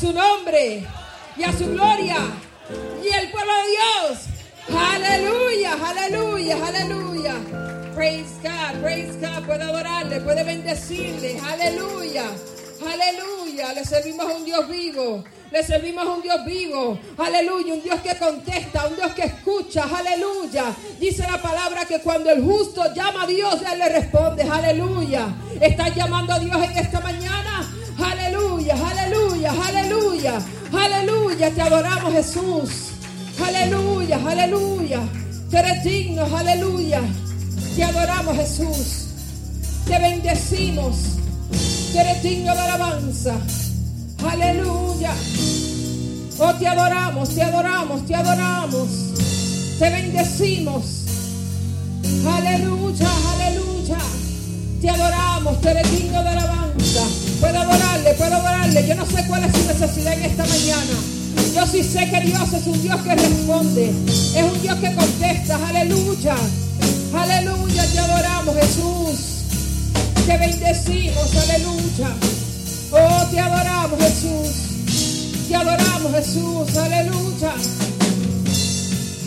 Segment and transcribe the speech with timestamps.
[0.00, 0.82] su nombre
[1.36, 2.16] y a su gloria.
[3.04, 4.18] Y el pueblo de Dios.
[4.74, 7.34] Aleluya, aleluya, aleluya.
[7.94, 9.44] Praise God, praise God.
[9.44, 11.38] Puede adorarle, puede bendecirle.
[11.40, 12.24] Aleluya,
[12.80, 13.74] aleluya.
[13.74, 15.22] Le servimos a un Dios vivo.
[15.50, 16.98] Le servimos a un Dios vivo.
[17.18, 17.74] Aleluya.
[17.74, 19.84] Un Dios que contesta, un Dios que escucha.
[19.84, 20.72] Aleluya.
[20.98, 24.44] Dice la palabra que cuando el justo llama a Dios, Él le responde.
[24.44, 25.26] Aleluya.
[25.60, 27.79] ¿Estás llamando a Dios en esta mañana?
[29.48, 30.38] Aleluya,
[30.72, 31.50] aleluya.
[31.50, 32.70] Te adoramos Jesús.
[33.42, 35.00] Aleluya, aleluya.
[35.50, 36.24] Te eres digno.
[36.36, 37.00] Aleluya.
[37.74, 39.06] Te adoramos Jesús.
[39.86, 40.96] Te bendecimos.
[41.92, 43.36] Te eres digno de alabanza.
[44.30, 45.14] Aleluya.
[46.38, 48.88] Oh, te adoramos, te adoramos, te adoramos.
[49.78, 50.84] Te bendecimos.
[52.26, 53.98] Aleluya, aleluya.
[54.80, 57.29] Te adoramos, te eres digno de alabanza.
[57.40, 58.86] Puedo adorarle, puedo adorarle.
[58.86, 61.20] Yo no sé cuál es su necesidad en esta mañana.
[61.54, 63.90] Yo sí sé que Dios es un Dios que responde.
[64.08, 65.68] Es un Dios que contesta.
[65.68, 66.36] Aleluya.
[67.14, 69.20] Aleluya, te adoramos, Jesús.
[70.26, 72.10] Te bendecimos, aleluya.
[72.92, 75.48] Oh, te adoramos, Jesús.
[75.48, 76.76] Te adoramos, Jesús.
[76.76, 77.54] Aleluya.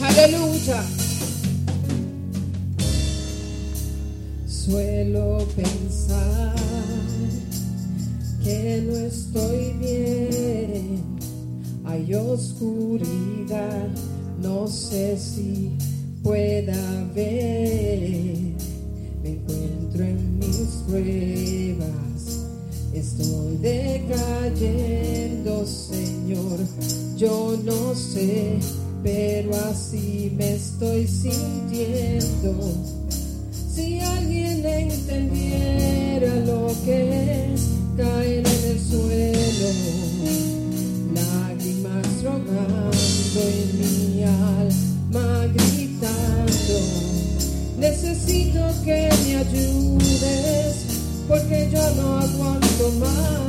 [0.02, 0.84] Aleluya.
[4.48, 6.83] Suelo pensar
[8.44, 11.02] que no estoy bien.
[11.86, 13.88] Hay oscuridad,
[14.42, 15.72] no sé si
[16.22, 16.76] pueda
[17.16, 18.02] ver.
[19.24, 22.46] Me encuentro en mis pruebas,
[22.94, 26.60] estoy decayendo, Señor.
[27.18, 28.60] Yo no sé,
[29.02, 32.54] pero así me estoy sintiendo.
[33.74, 37.33] Si alguien entendiera lo que
[45.14, 46.80] alma gritando,
[47.78, 50.76] necesito que me ayudes
[51.28, 53.44] porque yo no aguanto más.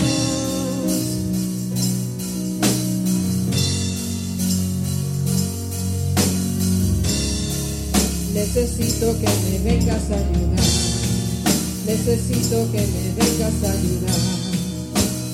[8.34, 10.64] Necesito que me vengas a ayudar.
[11.86, 14.20] Necesito que me vengas a ayudar.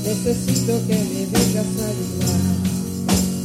[0.05, 2.70] Necesito que me vengas a ayudar.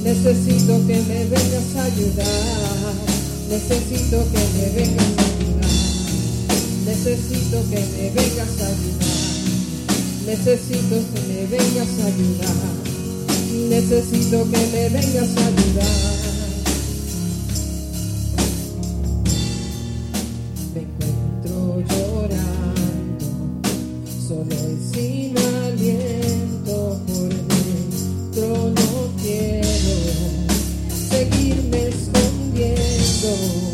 [0.06, 2.94] Necesito que me vengas a ayudar.
[3.50, 5.72] Necesito que me vengas a ayudar.
[6.86, 9.16] Necesito que me vengas a ayudar.
[10.28, 12.56] Necesito que me vengas a ayudar.
[13.68, 16.15] Necesito que me vengas a ayudar.
[33.36, 33.65] know.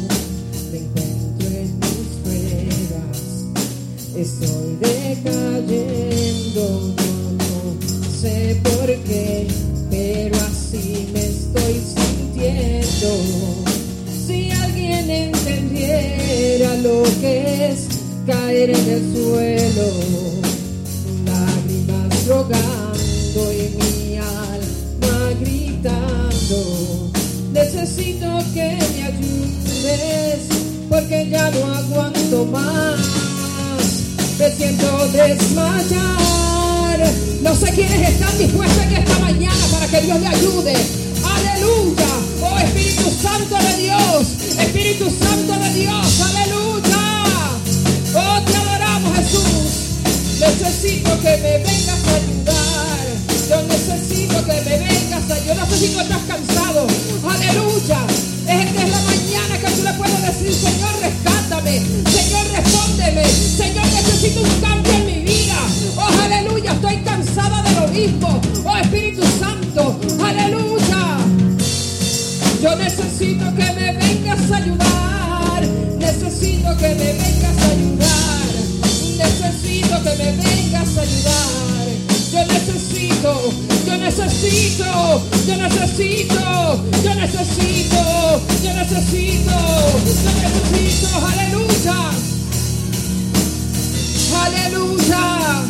[94.72, 95.64] Aleluya.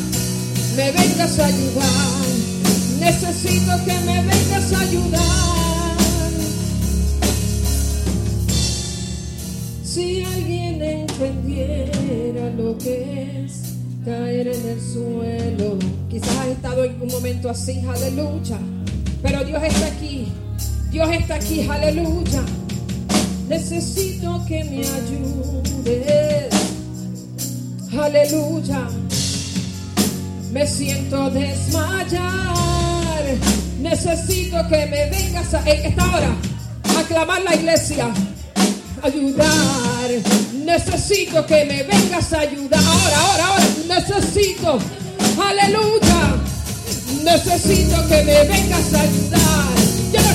[0.75, 2.21] Me vengas a ayudar.
[2.99, 5.21] Necesito que me vengas a ayudar.
[9.83, 13.75] Si alguien entendiera lo que es
[14.05, 18.59] caer en el suelo, quizás has estado en un momento así, aleluya.
[19.23, 20.27] Pero Dios está aquí.
[20.91, 21.67] Dios está aquí.
[21.67, 22.43] Aleluya.
[23.49, 26.20] Necesito que me ayudes.
[27.99, 28.87] Aleluya.
[30.51, 32.21] Me siento desmayar.
[33.79, 36.35] Necesito que me vengas a esta hora
[36.97, 38.09] a clamar la iglesia.
[39.03, 40.09] Ayudar.
[40.65, 42.81] Necesito que me vengas a ayudar.
[42.81, 43.65] Ahora, ahora, ahora.
[43.87, 44.79] Necesito.
[45.41, 46.35] Aleluya.
[47.23, 49.80] Necesito que me vengas a ayudar.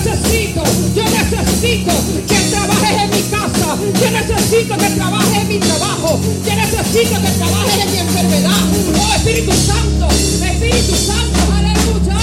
[0.06, 0.62] Necesito,
[0.94, 1.93] yo necesito
[2.29, 3.76] que trabajes en mi casa.
[4.00, 6.20] Yo necesito que trabajes en mi trabajo.
[6.47, 8.62] Yo necesito que trabajes en mi enfermedad.
[9.00, 12.19] Oh Espíritu Santo, Espíritu Santo, aleluya.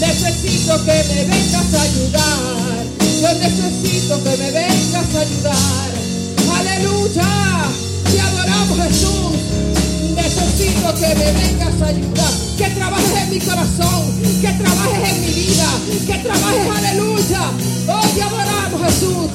[0.00, 2.84] Necesito que me vengas a ayudar.
[3.22, 5.90] Yo necesito que me vengas a ayudar.
[6.58, 7.70] Aleluya.
[8.10, 9.36] Te adoramos Jesús.
[10.16, 12.32] Necesito que me vengas a ayudar.
[12.58, 14.02] Que trabajes en mi corazón.
[14.40, 15.68] Que trabajes en mi vida.
[16.06, 17.42] Que trabajes, aleluya.
[17.88, 19.30] Oh, te adoramos Jesús.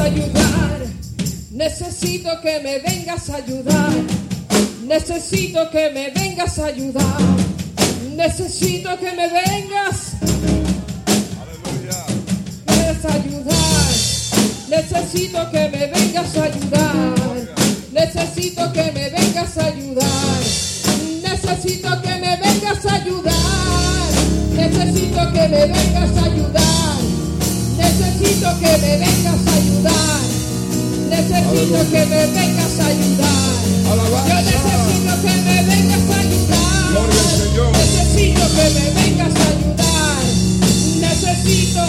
[0.00, 0.80] Ayudar.
[1.50, 3.90] Necesito que me vengas a ayudar.
[4.86, 7.20] Necesito que me vengas a ayudar.
[8.16, 10.14] Necesito que me vengas
[11.42, 12.04] Aleluya.
[12.64, 13.87] puedes ayudar.
[14.68, 17.14] Necesito que me vengas a ayudar.
[17.90, 20.40] Necesito que me vengas a ayudar.
[21.22, 23.32] Necesito que me vengas a ayudar.
[24.54, 26.98] Necesito que me vengas a ayudar.
[27.78, 30.20] Necesito que me vengas a ayudar.
[31.08, 33.48] Necesito que me vengas a ayudar.
[33.88, 36.58] Yo necesito que me vengas a ayudar.
[37.72, 40.22] Necesito que me vengas a ayudar.
[41.00, 41.84] Necesito,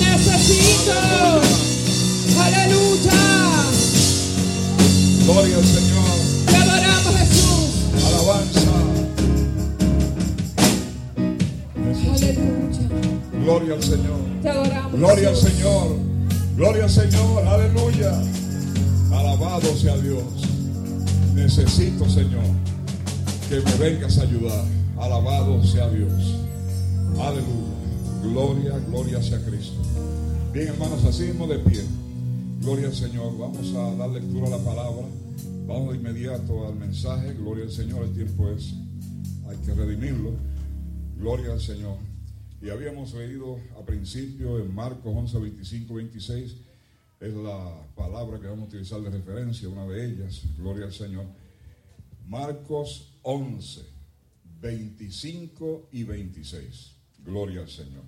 [0.00, 1.77] necesito.
[2.40, 3.12] Aleluya.
[5.24, 6.18] Gloria al Señor.
[6.46, 7.70] Te adoramos Jesús.
[8.06, 8.60] Alabanza.
[12.14, 12.88] Aleluya.
[13.44, 14.20] Gloria al Señor.
[14.42, 14.92] Te adoramos.
[14.92, 15.36] Gloria al.
[15.36, 15.96] Señor.
[16.56, 17.46] Gloria al Señor.
[17.46, 18.12] Aleluya.
[19.12, 20.22] Alabado sea Dios.
[21.34, 22.44] Necesito, Señor,
[23.48, 24.64] que me vengas a ayudar.
[24.98, 26.34] Alabado sea Dios.
[27.20, 27.68] Aleluya.
[28.22, 29.80] Gloria, gloria sea Cristo.
[30.52, 31.84] Bien, hermanos, así mismo de pie.
[32.60, 33.38] Gloria al Señor.
[33.38, 35.06] Vamos a dar lectura a la palabra.
[35.66, 37.32] Vamos de inmediato al mensaje.
[37.34, 38.04] Gloria al Señor.
[38.04, 38.74] El tiempo es,
[39.48, 40.32] hay que redimirlo.
[41.18, 41.96] Gloria al Señor.
[42.60, 46.56] Y habíamos leído a principio en Marcos 11, 25, 26.
[47.20, 50.42] Es la palabra que vamos a utilizar de referencia, una de ellas.
[50.58, 51.26] Gloria al Señor.
[52.26, 53.82] Marcos 11,
[54.60, 56.92] 25 y 26.
[57.24, 58.02] Gloria al Señor.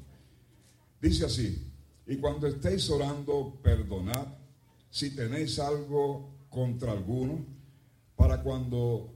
[1.01, 1.67] Dice así,
[2.09, 4.40] y cuando estéis orando, perdonad
[4.91, 7.45] si tenéis algo contra alguno,
[8.17, 9.15] para cuando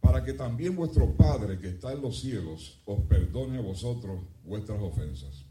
[0.00, 4.80] para que también vuestro Padre que está en los cielos os perdone a vosotros vuestras
[4.82, 5.44] ofensas.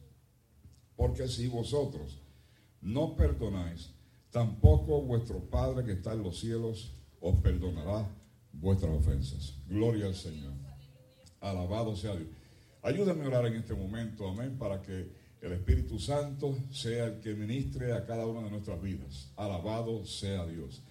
[0.96, 2.20] Porque si vosotros
[2.82, 3.92] no perdonáis,
[4.30, 8.10] tampoco vuestro Padre que está en los cielos os perdonará
[8.52, 9.56] vuestras ofensas.
[9.68, 10.52] Gloria al Señor.
[11.40, 12.30] Alabado sea Dios.
[12.84, 15.12] Ayúdenme a orar en este momento, amén, para que
[15.42, 19.32] el Espíritu Santo sea el que ministre a cada una de nuestras vidas.
[19.36, 20.84] Alabado sea Dios.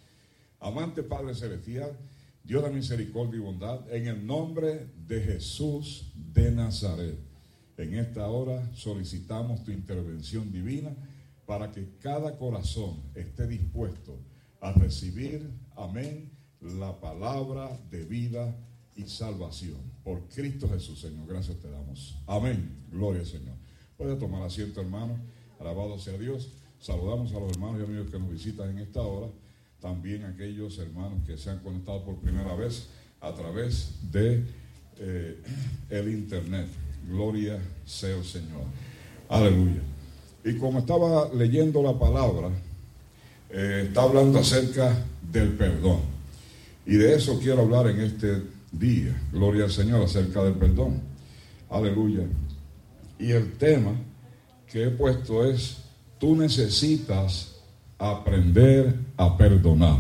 [0.58, 1.96] Amante Padre Celestial,
[2.42, 7.16] Dios de misericordia y bondad, en el nombre de Jesús de Nazaret.
[7.76, 10.94] En esta hora solicitamos tu intervención divina
[11.46, 14.18] para que cada corazón esté dispuesto
[14.60, 18.54] a recibir, amén, la palabra de vida
[18.96, 19.80] y salvación.
[20.04, 21.26] Por Cristo Jesús, Señor.
[21.26, 22.18] Gracias te damos.
[22.26, 22.84] Amén.
[22.90, 23.54] Gloria Señor.
[24.00, 25.18] Puede tomar asiento, hermano.
[25.60, 26.48] Alabado sea Dios.
[26.80, 29.26] Saludamos a los hermanos y amigos que nos visitan en esta hora.
[29.78, 32.88] También a aquellos hermanos que se han conectado por primera vez
[33.20, 34.42] a través de
[35.00, 35.42] eh,
[35.90, 36.66] el internet.
[37.10, 38.62] Gloria sea el Señor.
[39.28, 39.82] Aleluya.
[40.46, 42.48] Y como estaba leyendo la palabra,
[43.50, 44.96] eh, está hablando acerca
[45.30, 46.00] del perdón.
[46.86, 49.14] Y de eso quiero hablar en este día.
[49.30, 51.02] Gloria al Señor acerca del perdón.
[51.68, 52.24] Aleluya.
[53.20, 53.92] Y el tema
[54.66, 55.82] que he puesto es,
[56.18, 57.56] tú necesitas
[57.98, 59.98] aprender a perdonar.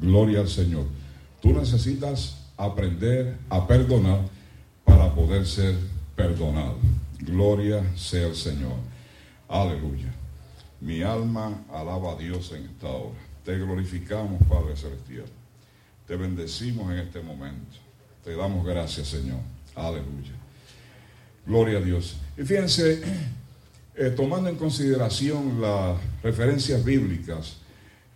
[0.00, 0.86] Gloria al Señor.
[1.42, 4.20] Tú necesitas aprender a perdonar
[4.82, 5.76] para poder ser
[6.16, 6.78] perdonado.
[7.18, 8.76] Gloria sea el Señor.
[9.46, 10.14] Aleluya.
[10.80, 13.18] Mi alma alaba a Dios en esta hora.
[13.44, 15.26] Te glorificamos, Padre Celestial.
[16.06, 17.76] Te bendecimos en este momento.
[18.24, 19.40] Te damos gracias, Señor.
[19.74, 20.43] Aleluya.
[21.46, 22.16] Gloria a Dios.
[22.36, 23.02] Y fíjense,
[23.94, 27.58] eh, tomando en consideración las referencias bíblicas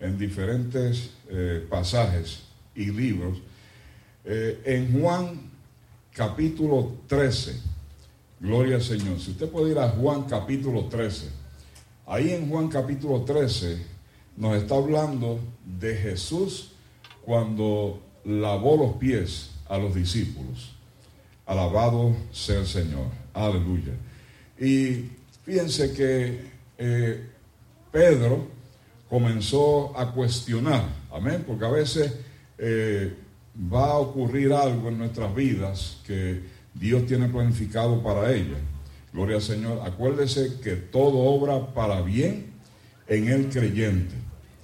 [0.01, 2.45] en diferentes eh, pasajes
[2.75, 3.39] y libros,
[4.25, 5.51] eh, en Juan
[6.13, 7.61] capítulo 13.
[8.41, 9.19] Gloria al Señor.
[9.21, 11.29] Si usted puede ir a Juan capítulo 13.
[12.07, 13.99] Ahí en Juan capítulo 13
[14.37, 15.41] nos está hablando
[15.79, 16.71] de Jesús
[17.25, 20.78] cuando lavó los pies a los discípulos.
[21.49, 23.07] Alabado sea el Señor.
[23.33, 23.95] Aleluya.
[24.61, 25.11] Y
[25.45, 26.41] fíjense que
[26.77, 27.27] eh,
[27.91, 28.47] Pedro
[29.09, 32.13] comenzó a cuestionar, amén, porque a veces
[32.59, 33.15] eh,
[33.73, 36.43] va a ocurrir algo en nuestras vidas que
[36.75, 38.59] Dios tiene planificado para ella.
[39.13, 39.81] Gloria al Señor.
[39.87, 42.53] Acuérdese que todo obra para bien
[43.07, 44.15] en el creyente.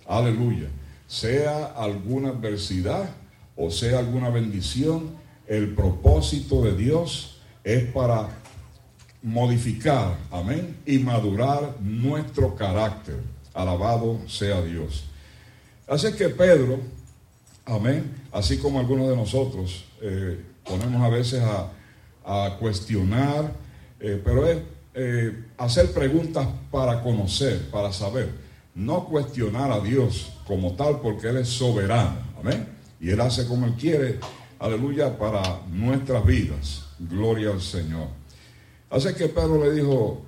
[0.07, 0.69] Aleluya.
[1.09, 3.09] Sea alguna adversidad
[3.57, 5.11] o sea alguna bendición,
[5.47, 8.29] el propósito de Dios es para
[9.23, 13.17] modificar, amén, y madurar nuestro carácter.
[13.55, 15.05] Alabado sea Dios.
[15.87, 16.81] Así que Pedro,
[17.65, 21.71] amén, así como algunos de nosotros, eh, ponemos a veces a,
[22.59, 23.53] cuestionar,
[24.01, 24.59] eh, pero es
[24.95, 28.31] eh, hacer preguntas para conocer, para saber,
[28.75, 32.67] no cuestionar a Dios como tal, porque Él es soberano, amén,
[32.99, 34.21] y Él hace como Él quiere,
[34.65, 36.87] aleluya, para nuestras vidas.
[36.99, 38.09] Gloria al Señor.
[38.91, 40.23] Así que Pedro le dijo,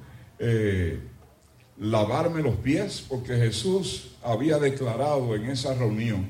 [1.79, 6.27] lavarme los pies, porque Jesús había declarado en esa reunión,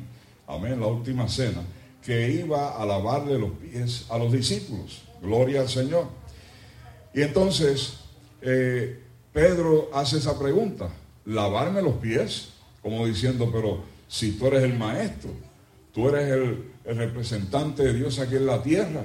[0.47, 1.63] amén, la última cena,
[2.03, 5.03] que iba a lavarle los pies a los discípulos.
[5.21, 6.07] Gloria al Señor.
[7.15, 7.95] Y entonces
[8.43, 9.01] eh,
[9.33, 10.91] Pedro hace esa pregunta,
[11.25, 12.51] lavarme los pies,
[12.83, 15.31] como diciendo, pero si tú eres el maestro,
[15.93, 19.05] tú eres el, el representante de Dios aquí en la tierra,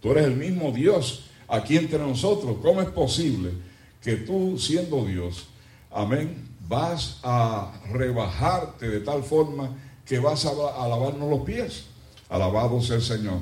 [0.00, 3.50] tú eres el mismo Dios aquí entre nosotros, ¿cómo es posible
[4.02, 5.48] que tú siendo Dios
[5.92, 9.70] amén, vas a rebajarte de tal forma
[10.04, 11.84] que vas a, lavarnos los pies.
[12.28, 13.40] Alabado sea el Señor.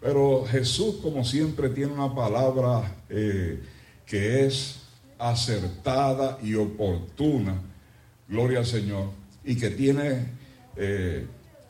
[0.00, 3.62] Pero Jesús, como siempre, tiene una palabra eh,
[4.04, 4.80] que es
[5.18, 7.60] acertada y oportuna,
[8.28, 9.10] gloria al Señor,
[9.44, 10.26] y que tiene
[10.76, 11.26] eh,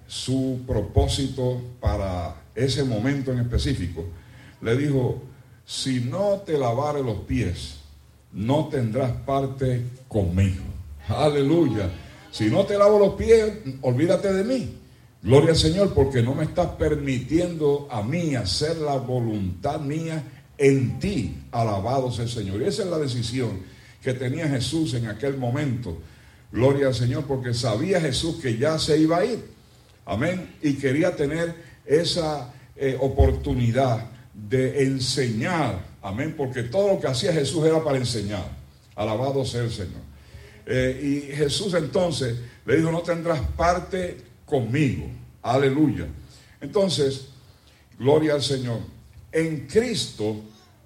[0.06, 4.04] su propósito para ese momento en específico.
[4.60, 5.22] Le dijo,
[5.64, 7.76] si no te lavare los pies,
[8.32, 10.62] no tendrás parte conmigo.
[11.08, 11.90] Aleluya.
[12.30, 14.78] Si no te lavo los pies, olvídate de mí.
[15.22, 20.22] Gloria al Señor, porque no me estás permitiendo a mí hacer la voluntad mía
[20.58, 21.36] en ti.
[21.50, 22.60] Alabado sea el Señor.
[22.60, 23.60] Y esa es la decisión
[24.02, 25.98] que tenía Jesús en aquel momento.
[26.52, 29.55] Gloria al Señor, porque sabía Jesús que ya se iba a ir.
[30.06, 30.54] Amén.
[30.62, 35.80] Y quería tener esa eh, oportunidad de enseñar.
[36.00, 36.34] Amén.
[36.36, 38.48] Porque todo lo que hacía Jesús era para enseñar.
[38.94, 40.00] Alabado sea el Señor.
[40.64, 45.06] Eh, y Jesús entonces le dijo, no tendrás parte conmigo.
[45.42, 46.06] Aleluya.
[46.60, 47.26] Entonces,
[47.98, 48.78] gloria al Señor.
[49.32, 50.40] En Cristo,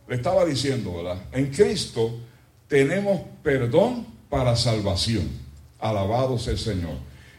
[0.08, 1.22] le estaba diciendo, ¿verdad?
[1.32, 2.18] En Cristo
[2.68, 5.28] tenemos perdón para salvación.
[5.78, 6.94] Alabado sea el Señor.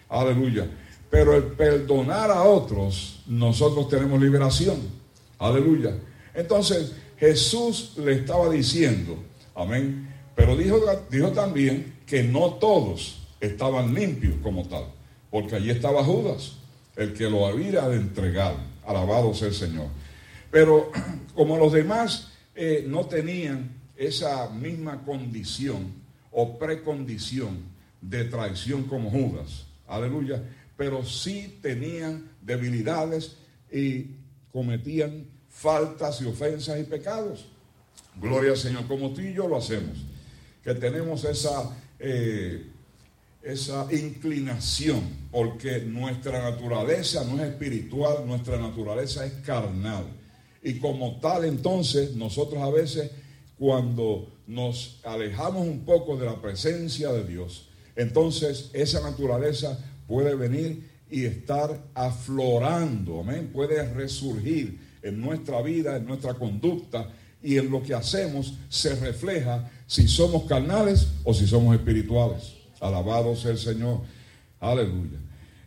[0.09, 0.67] Aleluya.
[1.11, 4.79] Pero el perdonar a otros, nosotros tenemos liberación.
[5.37, 5.95] Aleluya.
[6.33, 9.17] Entonces, Jesús le estaba diciendo,
[9.53, 10.79] amén, pero dijo,
[11.11, 14.85] dijo también que no todos estaban limpios como tal,
[15.29, 16.53] porque allí estaba Judas,
[16.95, 18.55] el que lo había de entregar.
[18.85, 19.87] Alabado sea el Señor.
[20.49, 20.91] Pero
[21.35, 25.93] como los demás eh, no tenían esa misma condición
[26.31, 27.59] o precondición
[28.01, 30.41] de traición como Judas, aleluya,
[30.81, 33.37] pero sí tenían debilidades
[33.71, 34.15] y
[34.51, 37.45] cometían faltas y ofensas y pecados.
[38.19, 39.99] Gloria al Señor, como tú y yo lo hacemos
[40.63, 42.65] que tenemos esa, eh,
[43.43, 50.05] esa inclinación, porque nuestra naturaleza no es espiritual, nuestra naturaleza es carnal.
[50.63, 53.11] Y como tal, entonces, nosotros a veces,
[53.59, 59.77] cuando nos alejamos un poco de la presencia de Dios, entonces esa naturaleza
[60.11, 67.09] puede venir y estar aflorando, amén, puede resurgir en nuestra vida, en nuestra conducta
[67.41, 72.55] y en lo que hacemos se refleja si somos carnales o si somos espirituales.
[72.81, 74.01] Alabado sea el Señor.
[74.59, 75.17] Aleluya.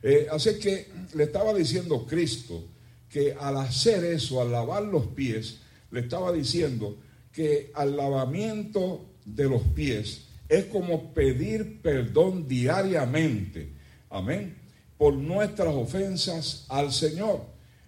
[0.03, 2.65] Eh, así que le estaba diciendo Cristo
[3.09, 5.61] que al hacer eso, al lavar los pies,
[5.91, 6.99] le estaba diciendo
[7.33, 13.74] que al lavamiento de los pies es como pedir perdón diariamente.
[14.15, 14.57] Amén.
[14.97, 17.41] Por nuestras ofensas al Señor.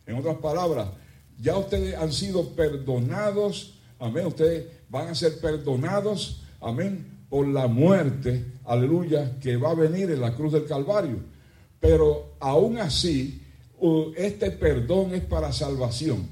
[0.07, 0.89] En otras palabras,
[1.39, 3.79] ya ustedes han sido perdonados.
[4.01, 4.27] Amén.
[4.27, 10.21] Ustedes van a ser perdonados, amén, por la muerte, aleluya, que va a venir en
[10.21, 11.19] la cruz del Calvario.
[11.81, 13.43] Pero aún así,
[14.17, 16.29] este perdón es para salvación.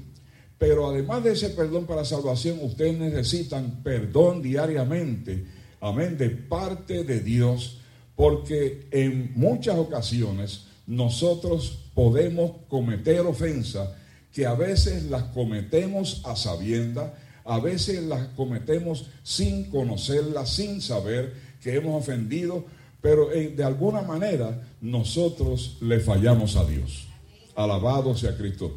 [0.57, 5.45] Pero además de ese perdón para salvación, ustedes necesitan perdón diariamente,
[5.81, 7.81] amén, de parte de Dios,
[8.15, 13.89] porque en muchas ocasiones nosotros podemos cometer ofensas
[14.31, 17.13] que a veces las cometemos a sabienda,
[17.45, 22.65] a veces las cometemos sin conocerlas, sin saber que hemos ofendido,
[23.01, 27.07] pero de alguna manera nosotros le fallamos a Dios.
[27.55, 28.75] Alabado sea Cristo.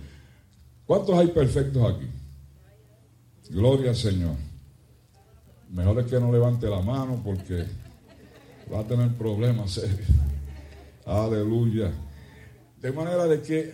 [0.87, 2.07] ¿Cuántos hay perfectos aquí?
[3.51, 4.37] Gloria al Señor.
[5.71, 7.65] Mejor es que no levante la mano porque
[8.73, 10.09] va a tener problemas serios.
[11.05, 11.93] Aleluya.
[12.81, 13.73] De manera de que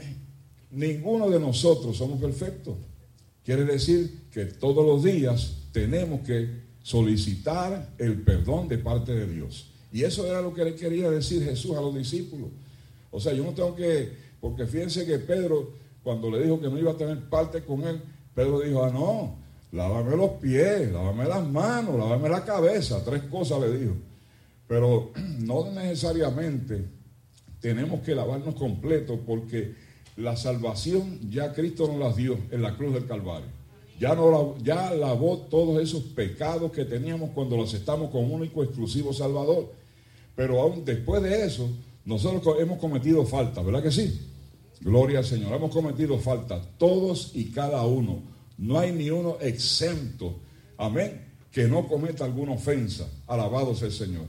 [0.70, 2.76] ninguno de nosotros somos perfectos.
[3.44, 9.70] Quiere decir que todos los días tenemos que solicitar el perdón de parte de Dios.
[9.92, 12.48] Y eso era lo que le quería decir Jesús a los discípulos.
[13.10, 15.72] O sea, yo no tengo que, porque fíjense que Pedro,
[16.02, 18.00] cuando le dijo que no iba a tener parte con él,
[18.34, 19.36] Pedro dijo, ah, no,
[19.72, 23.94] lávame los pies, lávame las manos, lávame la cabeza, tres cosas le dijo.
[24.66, 26.84] Pero no necesariamente
[27.60, 29.74] tenemos que lavarnos completo porque
[30.16, 33.48] la salvación ya Cristo nos las dio en la cruz del Calvario.
[33.98, 39.12] Ya, no, ya lavó todos esos pecados que teníamos cuando los estamos con único exclusivo
[39.12, 39.72] Salvador.
[40.34, 41.70] Pero aún después de eso,
[42.04, 44.20] nosotros hemos cometido falta, ¿verdad que sí?
[44.80, 45.52] Gloria al Señor.
[45.54, 48.22] Hemos cometido falta, todos y cada uno.
[48.58, 50.36] No hay ni uno exento,
[50.76, 53.08] amén, que no cometa alguna ofensa.
[53.26, 54.26] Alabado sea el Señor.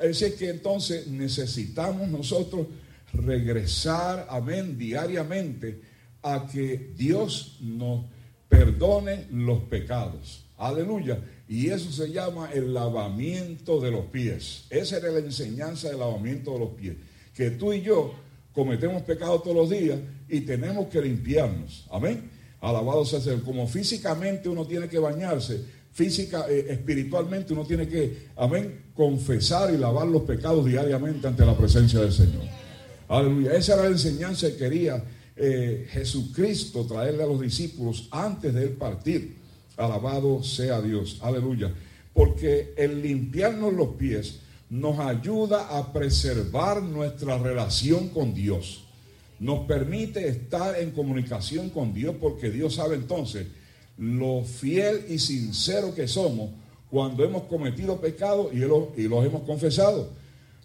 [0.00, 2.66] Es decir, que entonces necesitamos nosotros
[3.12, 5.80] regresar, amén, diariamente
[6.22, 8.06] a que Dios nos
[8.48, 10.44] perdone los pecados.
[10.56, 11.18] Aleluya.
[11.48, 14.64] Y eso se llama el lavamiento de los pies.
[14.70, 16.96] Esa era la enseñanza del lavamiento de los pies.
[17.34, 18.14] Que tú y yo
[18.52, 19.98] cometemos pecados todos los días
[20.28, 21.86] y tenemos que limpiarnos.
[21.90, 22.30] Amén.
[22.60, 28.26] Alabado sea el Como físicamente uno tiene que bañarse, física, eh, espiritualmente uno tiene que,
[28.36, 32.42] amén, confesar y lavar los pecados diariamente ante la presencia del Señor.
[33.08, 33.54] Aleluya.
[33.54, 35.02] Esa era la enseñanza que quería
[35.36, 39.36] eh, Jesucristo traerle a los discípulos antes de él partir.
[39.76, 41.20] Alabado sea Dios.
[41.22, 41.72] Aleluya.
[42.12, 48.84] Porque el limpiarnos los pies nos ayuda a preservar nuestra relación con Dios.
[49.38, 53.46] Nos permite estar en comunicación con Dios porque Dios sabe entonces
[53.96, 56.50] lo fiel y sincero que somos
[56.90, 60.10] cuando hemos cometido pecados y, y los hemos confesado.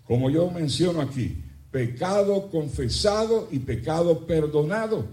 [0.05, 5.05] Como yo menciono aquí, pecado confesado y pecado perdonado,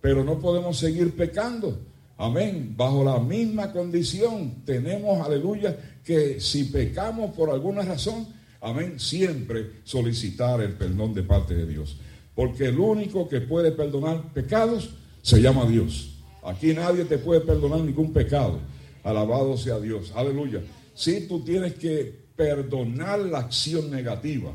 [0.00, 1.78] pero no podemos seguir pecando.
[2.18, 2.74] Amén.
[2.76, 8.26] Bajo la misma condición tenemos, aleluya, que si pecamos por alguna razón,
[8.60, 11.96] amén, siempre solicitar el perdón de parte de Dios.
[12.34, 14.90] Porque el único que puede perdonar pecados
[15.22, 16.11] se llama Dios.
[16.42, 18.58] Aquí nadie te puede perdonar ningún pecado.
[19.04, 20.12] Alabado sea Dios.
[20.14, 20.60] Aleluya.
[20.94, 24.52] Si tú tienes que perdonar la acción negativa,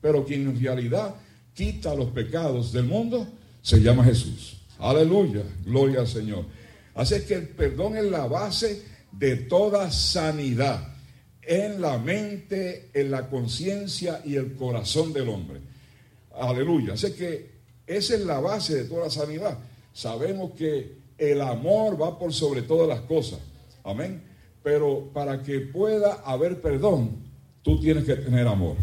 [0.00, 1.14] pero quien en realidad
[1.54, 3.26] quita los pecados del mundo
[3.60, 4.58] se llama Jesús.
[4.78, 6.46] Aleluya, gloria al Señor.
[6.94, 10.88] Así que el perdón es la base de toda sanidad
[11.42, 15.60] en la mente, en la conciencia y el corazón del hombre.
[16.34, 16.94] Aleluya.
[16.94, 17.50] Así que
[17.86, 19.58] esa es la base de toda sanidad.
[19.92, 23.40] Sabemos que el amor va por sobre todas las cosas.
[23.84, 24.22] Amén.
[24.62, 27.16] Pero para que pueda haber perdón,
[27.62, 28.76] tú tienes que tener amor.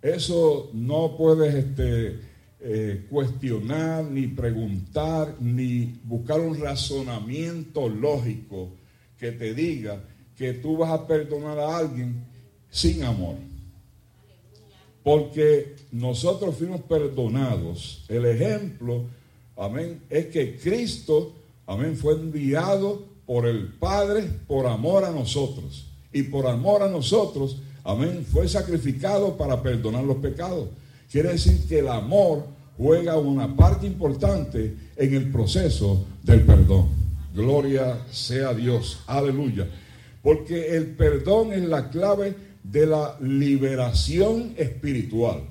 [0.00, 2.20] Eso no puedes este,
[2.60, 8.70] eh, cuestionar, ni preguntar, ni buscar un razonamiento lógico
[9.18, 10.02] que te diga
[10.36, 12.24] que tú vas a perdonar a alguien
[12.70, 13.36] sin amor.
[15.04, 18.04] Porque nosotros fuimos perdonados.
[18.08, 19.04] El ejemplo,
[19.56, 21.32] amén, es que Cristo,
[21.66, 25.86] amén, fue enviado por el Padre por amor a nosotros.
[26.12, 28.24] Y por amor a nosotros, Amén.
[28.30, 30.68] Fue sacrificado para perdonar los pecados.
[31.10, 36.88] Quiere decir que el amor juega una parte importante en el proceso del perdón.
[37.34, 39.00] Gloria sea Dios.
[39.06, 39.68] Aleluya.
[40.22, 45.42] Porque el perdón es la clave de la liberación espiritual.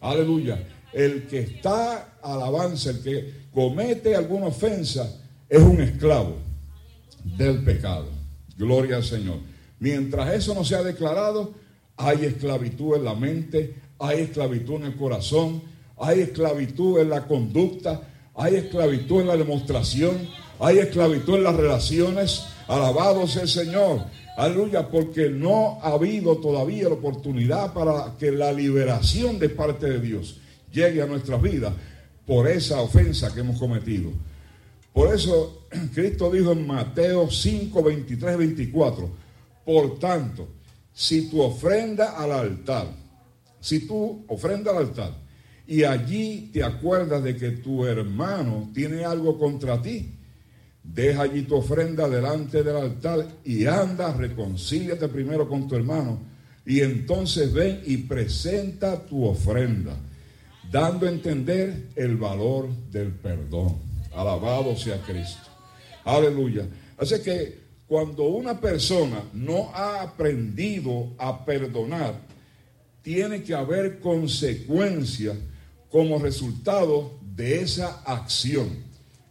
[0.00, 0.62] Aleluya.
[0.92, 6.36] El que está alabanza, el que comete alguna ofensa, es un esclavo
[7.24, 8.06] del pecado.
[8.56, 9.38] Gloria al Señor.
[9.78, 11.52] Mientras eso no sea declarado,
[11.96, 15.62] hay esclavitud en la mente, hay esclavitud en el corazón,
[15.98, 18.00] hay esclavitud en la conducta,
[18.34, 20.16] hay esclavitud en la demostración,
[20.58, 22.44] hay esclavitud en las relaciones.
[22.68, 24.04] Alabado sea el Señor.
[24.36, 30.00] Aleluya, porque no ha habido todavía la oportunidad para que la liberación de parte de
[30.00, 30.38] Dios
[30.72, 31.74] llegue a nuestras vidas
[32.26, 34.10] por esa ofensa que hemos cometido.
[34.92, 39.10] Por eso Cristo dijo en Mateo 5, 23, 24,
[39.64, 40.48] por tanto,
[40.92, 42.88] si tu ofrenda al altar,
[43.60, 45.22] si tú ofrenda al altar,
[45.66, 50.12] y allí te acuerdas de que tu hermano tiene algo contra ti,
[50.82, 56.18] deja allí tu ofrenda delante del altar y anda, reconcíliate primero con tu hermano,
[56.66, 59.96] y entonces ven y presenta tu ofrenda,
[60.72, 63.78] dando a entender el valor del perdón.
[64.14, 65.50] Alabado sea Cristo.
[66.04, 66.66] Aleluya.
[66.96, 72.14] Así que cuando una persona no ha aprendido a perdonar,
[73.02, 75.36] tiene que haber consecuencias
[75.90, 78.70] como resultado de esa acción.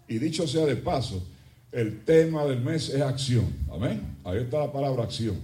[0.08, 1.26] Y dicho sea de paso,
[1.72, 3.48] el tema del mes es acción.
[3.72, 4.18] Amén.
[4.24, 5.38] Ahí está la palabra acción.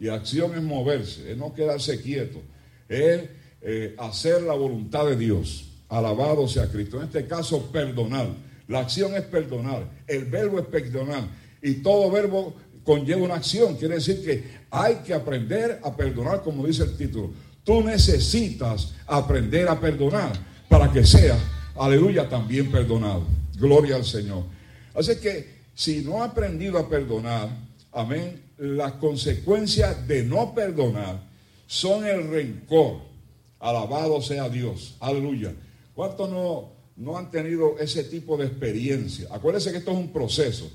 [0.00, 2.40] Y acción es moverse, es no quedarse quieto,
[2.88, 3.22] es
[3.62, 5.68] eh, hacer la voluntad de Dios.
[5.88, 6.98] Alabado sea Cristo.
[6.98, 8.28] En este caso, perdonar.
[8.68, 9.88] La acción es perdonar.
[10.06, 11.24] El verbo es perdonar.
[11.62, 13.76] Y todo verbo conlleva una acción.
[13.76, 17.30] Quiere decir que hay que aprender a perdonar, como dice el título.
[17.64, 20.32] Tú necesitas aprender a perdonar
[20.68, 21.38] para que sea,
[21.76, 23.24] aleluya, también perdonado.
[23.56, 24.44] Gloria al Señor.
[24.94, 27.48] Así que si no ha aprendido a perdonar,
[27.92, 31.22] amén, las consecuencias de no perdonar
[31.66, 33.11] son el rencor.
[33.62, 34.96] Alabado sea Dios.
[34.98, 35.54] Aleluya.
[35.94, 39.28] ¿Cuántos no, no han tenido ese tipo de experiencia?
[39.30, 40.68] Acuérdense que esto es un proceso.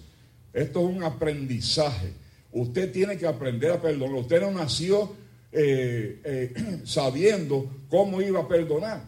[0.53, 2.13] Esto es un aprendizaje.
[2.53, 4.15] Usted tiene que aprender a perdonar.
[4.15, 5.11] Usted no nació
[5.51, 6.53] eh, eh,
[6.85, 9.03] sabiendo cómo iba a perdonar.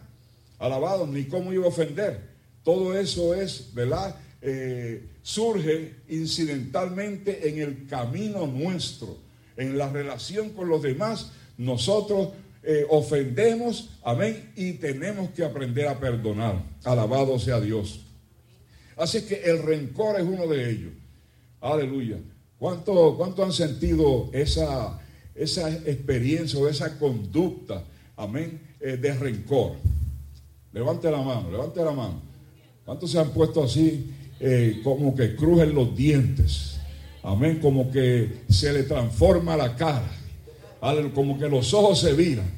[0.58, 2.20] Alabado, ni cómo iba a ofender.
[2.62, 4.14] Todo eso es, ¿verdad?
[4.42, 9.16] Eh, surge incidentalmente en el camino nuestro,
[9.56, 11.32] en la relación con los demás.
[11.56, 12.28] Nosotros
[12.62, 16.62] eh, ofendemos, amén, y tenemos que aprender a perdonar.
[16.84, 18.00] Alabado sea Dios.
[18.96, 20.92] Así que el rencor es uno de ellos.
[21.60, 22.18] Aleluya.
[22.58, 25.00] ¿Cuánto, cuánto han sentido esa,
[25.34, 27.84] esa experiencia o esa conducta,
[28.16, 29.72] amén, eh, de rencor?
[30.72, 32.22] Levante la mano, levante la mano.
[32.84, 34.10] ¿Cuántos se han puesto así
[34.42, 36.78] eh, como que crujen los dientes.
[37.22, 40.10] Amén, como que se le transforma la cara.
[41.14, 42.50] Como que los ojos se viran.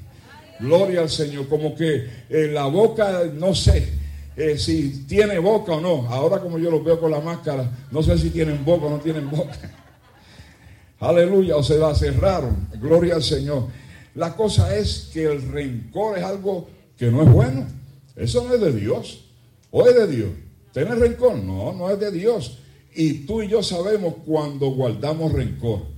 [0.61, 1.49] Gloria al Señor.
[1.49, 3.89] Como que eh, la boca, no sé
[4.37, 6.09] eh, si tiene boca o no.
[6.09, 8.99] Ahora como yo los veo con la máscara, no sé si tienen boca o no
[8.99, 9.59] tienen boca.
[11.01, 12.69] Aleluya, o se la cerraron.
[12.81, 13.67] Gloria al Señor.
[14.15, 17.67] La cosa es que el rencor es algo que no es bueno.
[18.15, 19.25] Eso no es de Dios.
[19.71, 20.31] O es de Dios.
[20.73, 21.37] ¿Tener rencor?
[21.37, 22.59] No, no es de Dios.
[22.95, 25.92] Y tú y yo sabemos cuando guardamos rencor.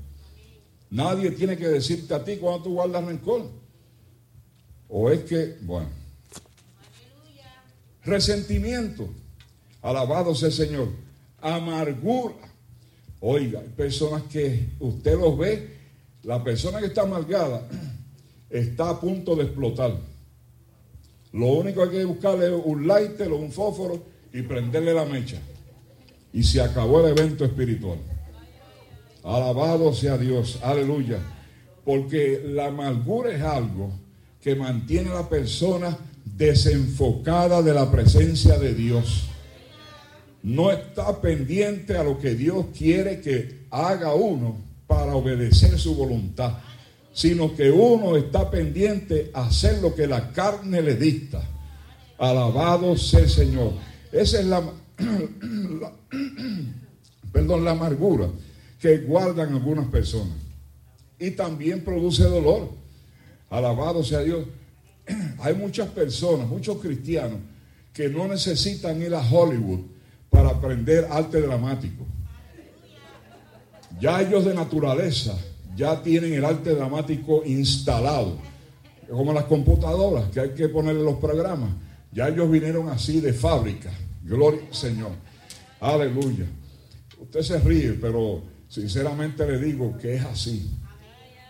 [0.94, 3.50] Nadie tiene que decirte a ti cuando tú guardas rencor.
[4.88, 5.88] O es que, bueno.
[8.04, 9.08] Resentimiento.
[9.82, 10.88] Alabado sea el Señor.
[11.40, 12.36] Amargura.
[13.18, 15.78] Oiga, hay personas que usted los ve,
[16.22, 17.66] la persona que está amargada
[18.48, 19.98] está a punto de explotar.
[21.32, 24.00] Lo único que hay que buscarle es un lighter o un fósforo
[24.32, 25.40] y prenderle la mecha.
[26.32, 27.98] Y se acabó el evento espiritual.
[29.24, 31.18] Alabado sea Dios, aleluya.
[31.84, 33.90] Porque la amargura es algo
[34.42, 39.28] que mantiene a la persona desenfocada de la presencia de Dios.
[40.42, 44.56] No está pendiente a lo que Dios quiere que haga uno
[44.86, 46.58] para obedecer su voluntad,
[47.14, 51.42] sino que uno está pendiente a hacer lo que la carne le dicta.
[52.18, 53.72] Alabado sea el Señor.
[54.12, 54.62] Esa es la,
[57.32, 58.28] perdón, la amargura
[58.84, 60.36] que guardan algunas personas.
[61.18, 62.68] Y también produce dolor.
[63.48, 64.44] Alabado sea Dios.
[65.38, 67.38] Hay muchas personas, muchos cristianos,
[67.94, 69.86] que no necesitan ir a Hollywood
[70.28, 72.04] para aprender arte dramático.
[73.98, 75.34] Ya ellos de naturaleza
[75.74, 78.36] ya tienen el arte dramático instalado,
[79.10, 81.70] como las computadoras, que hay que ponerle los programas.
[82.12, 83.90] Ya ellos vinieron así de fábrica.
[84.22, 85.12] Gloria al Señor.
[85.80, 86.44] Aleluya.
[87.18, 90.70] Usted se ríe, pero sinceramente le digo que es así.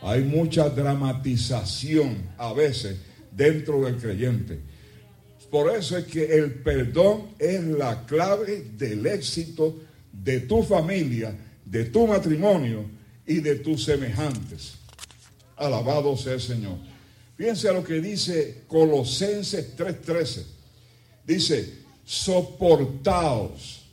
[0.02, 2.98] Hay mucha dramatización a veces
[3.30, 4.60] dentro del creyente.
[5.50, 9.76] Por eso es que el perdón es la clave del éxito
[10.12, 12.84] de tu familia, de tu matrimonio
[13.26, 14.74] y de tus semejantes.
[15.56, 16.76] Alabado sea el Señor.
[17.36, 20.44] Fíjense a lo que dice Colosenses 3:13.
[21.26, 23.86] Dice, soportaos.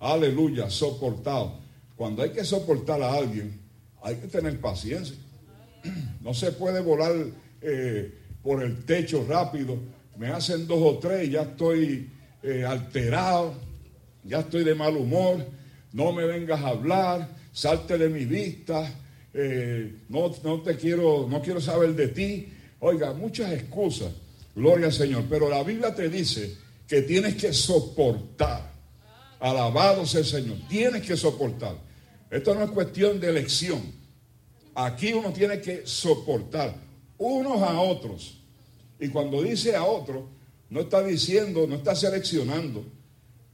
[0.00, 1.63] Aleluya, soportaos.
[1.96, 3.60] Cuando hay que soportar a alguien,
[4.02, 5.16] hay que tener paciencia.
[6.20, 7.12] No se puede volar
[7.60, 9.78] eh, por el techo rápido
[10.16, 12.10] me hacen dos o tres ya estoy
[12.42, 13.54] eh, alterado,
[14.22, 15.44] ya estoy de mal humor,
[15.92, 18.92] no me vengas a hablar, salte de mi vista,
[19.32, 22.48] eh, no, no te quiero, no quiero saber de ti.
[22.80, 24.12] Oiga, muchas excusas,
[24.54, 28.73] gloria al Señor, pero la Biblia te dice que tienes que soportar.
[29.44, 31.76] Alabado sea el Señor, tienes que soportar.
[32.30, 33.82] Esto no es cuestión de elección.
[34.74, 36.74] Aquí uno tiene que soportar
[37.18, 38.40] unos a otros.
[38.98, 40.24] Y cuando dice a otros,
[40.70, 42.86] no está diciendo, no está seleccionando.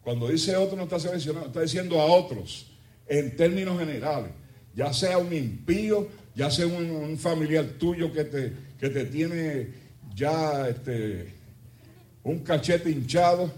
[0.04, 2.70] Cuando dice otro, no está seleccionando, está diciendo a otros,
[3.08, 4.30] en términos generales.
[4.76, 9.74] Ya sea un impío, ya sea un, familiar tuyo que te, que te tiene
[10.14, 11.34] ya este,
[12.22, 13.52] un cachete hinchado,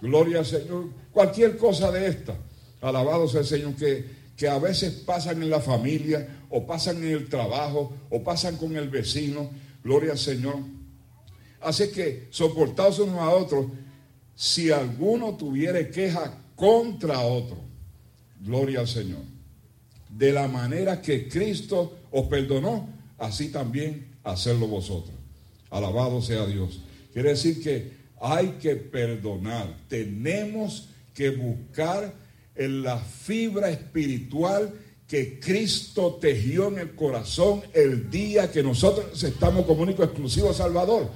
[0.00, 2.36] gloria al Señor, cualquier cosa de esta.
[2.82, 4.04] Alabado sea el Señor, que,
[4.36, 8.76] que a veces pasan en la familia, o pasan en el trabajo, o pasan con
[8.76, 9.48] el vecino,
[9.82, 10.56] gloria al Señor.
[11.62, 13.66] Así que soportaos unos a otros,
[14.34, 17.56] si alguno tuviere queja contra otro,
[18.40, 19.22] gloria al Señor.
[20.10, 25.16] De la manera que Cristo os perdonó, así también hacerlo vosotros.
[25.70, 26.80] Alabado sea Dios.
[27.12, 29.76] Quiere decir que hay que perdonar.
[29.88, 32.12] Tenemos que buscar
[32.54, 34.72] en la fibra espiritual
[35.06, 41.10] que Cristo tejió en el corazón el día que nosotros estamos como único exclusivo Salvador,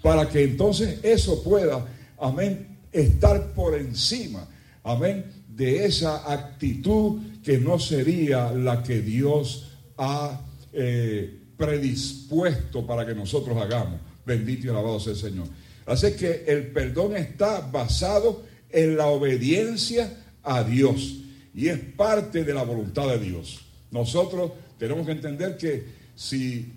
[0.00, 1.86] para que entonces eso pueda,
[2.18, 4.48] amén, estar por encima,
[4.84, 10.40] amén, de esa actitud que no sería la que Dios ha
[10.72, 14.00] eh, predispuesto para que nosotros hagamos.
[14.24, 15.46] Bendito y alabado sea el Señor.
[15.84, 21.18] Así que el perdón está basado en la obediencia a Dios
[21.54, 23.60] y es parte de la voluntad de Dios.
[23.90, 25.84] Nosotros tenemos que entender que
[26.16, 26.72] si,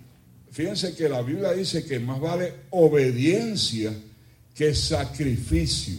[0.50, 3.92] fíjense que la Biblia dice que más vale obediencia
[4.54, 5.96] que sacrificio.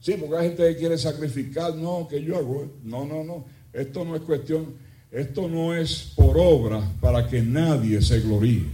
[0.00, 4.04] Sí, porque hay gente que quiere sacrificar, no, que yo hago, no, no, no, esto
[4.04, 4.74] no es cuestión,
[5.10, 8.66] esto no es por obra para que nadie se gloríe.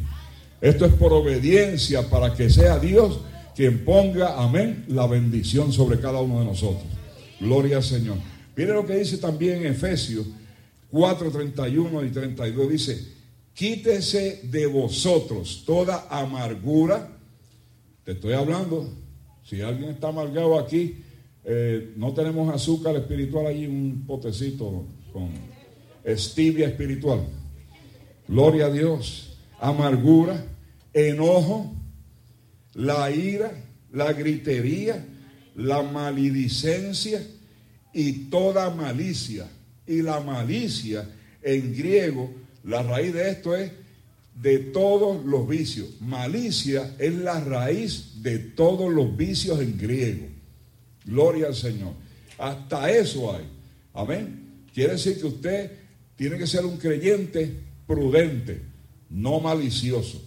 [0.61, 3.20] Esto es por obediencia para que sea Dios
[3.55, 6.85] quien ponga, amén, la bendición sobre cada uno de nosotros.
[7.41, 8.17] Gloria al Señor.
[8.57, 10.27] Mire lo que dice también en Efesios
[10.91, 12.71] 4, 31 y 32.
[12.71, 13.07] Dice,
[13.55, 17.17] quítese de vosotros toda amargura.
[18.05, 18.89] Te estoy hablando,
[19.45, 21.03] si alguien está amargado aquí,
[21.45, 25.31] eh, no tenemos azúcar espiritual allí, un potecito con
[26.05, 27.21] estibia espiritual.
[28.29, 29.39] Gloria a Dios.
[29.61, 30.45] Amargura,
[30.93, 31.73] enojo,
[32.74, 33.52] la ira,
[33.92, 35.04] la gritería,
[35.54, 37.22] la maledicencia
[37.92, 39.48] y toda malicia.
[39.87, 41.09] Y la malicia
[41.42, 42.33] en griego,
[42.64, 43.72] la raíz de esto es
[44.40, 45.88] de todos los vicios.
[46.00, 50.26] Malicia es la raíz de todos los vicios en griego.
[51.04, 51.92] Gloria al Señor.
[52.38, 53.44] Hasta eso hay.
[53.92, 54.64] Amén.
[54.72, 55.72] Quiere decir que usted
[56.16, 57.52] tiene que ser un creyente
[57.87, 58.62] prudente,
[59.09, 60.22] no malicioso.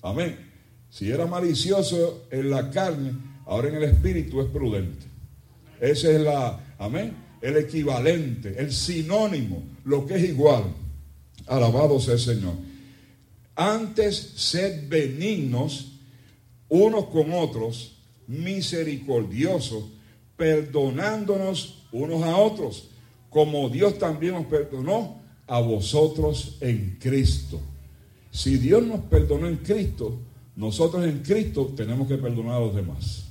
[0.00, 0.53] Amén.
[0.94, 3.14] Si era malicioso en la carne,
[3.46, 5.04] ahora en el espíritu es prudente.
[5.80, 10.66] Ese es la, amén, el equivalente, el sinónimo, lo que es igual.
[11.48, 12.54] Alabado sea el Señor.
[13.56, 15.98] Antes sed benignos
[16.68, 17.96] unos con otros,
[18.28, 19.86] misericordiosos,
[20.36, 22.90] perdonándonos unos a otros,
[23.30, 27.60] como Dios también nos perdonó a vosotros en Cristo.
[28.30, 30.20] Si Dios nos perdonó en Cristo,
[30.56, 33.24] nosotros en Cristo tenemos que perdonar a los demás.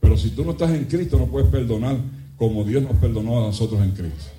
[0.00, 1.96] Pero si tú no estás en Cristo, no puedes perdonar
[2.36, 4.30] como Dios nos perdonó a nosotros en Cristo.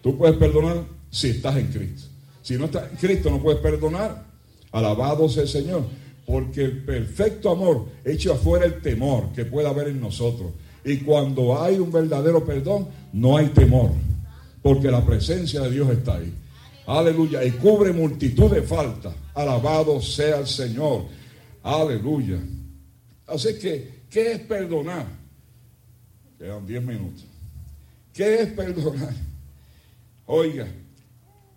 [0.00, 2.08] Tú puedes perdonar si estás en Cristo.
[2.42, 4.24] Si no estás en Cristo, no puedes perdonar.
[4.70, 5.84] Alabado sea el Señor.
[6.24, 10.52] Porque el perfecto amor echa afuera el temor que pueda haber en nosotros.
[10.84, 13.90] Y cuando hay un verdadero perdón, no hay temor.
[14.62, 16.32] Porque la presencia de Dios está ahí.
[16.86, 17.44] Aleluya.
[17.44, 19.14] Y cubre multitud de faltas.
[19.34, 21.04] Alabado sea el Señor.
[21.66, 22.38] Aleluya.
[23.26, 25.04] Así que, ¿qué es perdonar?
[26.38, 27.24] Quedan 10 minutos.
[28.12, 29.12] ¿Qué es perdonar?
[30.26, 30.68] Oiga,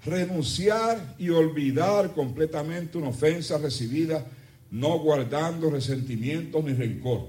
[0.04, 4.26] renunciar y olvidar completamente una ofensa recibida,
[4.72, 7.28] no guardando resentimientos ni rencor.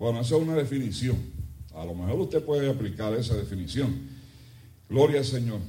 [0.00, 1.16] Bueno, esa es una definición.
[1.76, 3.94] A lo mejor usted puede aplicar esa definición.
[4.88, 5.60] Gloria al Señor.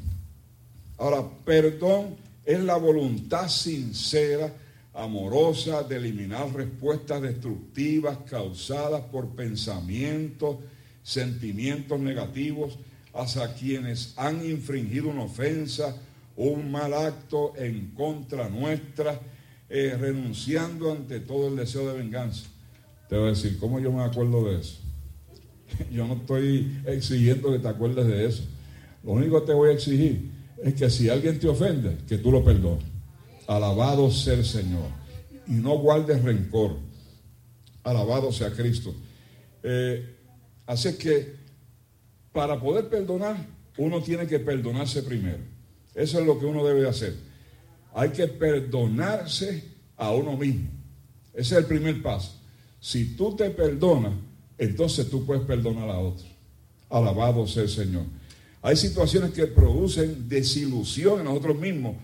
[0.97, 4.51] Ahora, perdón es la voluntad sincera
[4.97, 10.57] amorosa de eliminar respuestas destructivas causadas por pensamientos,
[11.03, 12.79] sentimientos negativos
[13.13, 15.95] hacia quienes han infringido una ofensa
[16.35, 19.19] o un mal acto en contra nuestra,
[19.69, 22.47] eh, renunciando ante todo el deseo de venganza.
[23.07, 24.79] te va a decir, ¿cómo yo me acuerdo de eso?
[25.91, 28.43] Yo no estoy exigiendo que te acuerdes de eso.
[29.03, 30.29] Lo único que te voy a exigir
[30.63, 32.96] es que si alguien te ofende, que tú lo perdones.
[33.47, 34.89] Alabado sea el Señor.
[35.47, 36.77] Y no guardes rencor.
[37.83, 38.93] Alabado sea Cristo.
[39.63, 40.15] Eh,
[40.65, 41.35] así que
[42.31, 43.37] para poder perdonar,
[43.77, 45.39] uno tiene que perdonarse primero.
[45.95, 47.15] Eso es lo que uno debe hacer.
[47.93, 49.63] Hay que perdonarse
[49.95, 50.69] a uno mismo.
[51.33, 52.39] Ese es el primer paso.
[52.79, 54.13] Si tú te perdonas,
[54.57, 56.27] entonces tú puedes perdonar a otros.
[56.89, 58.03] Alabado sea el Señor.
[58.61, 61.95] Hay situaciones que producen desilusión en nosotros mismos,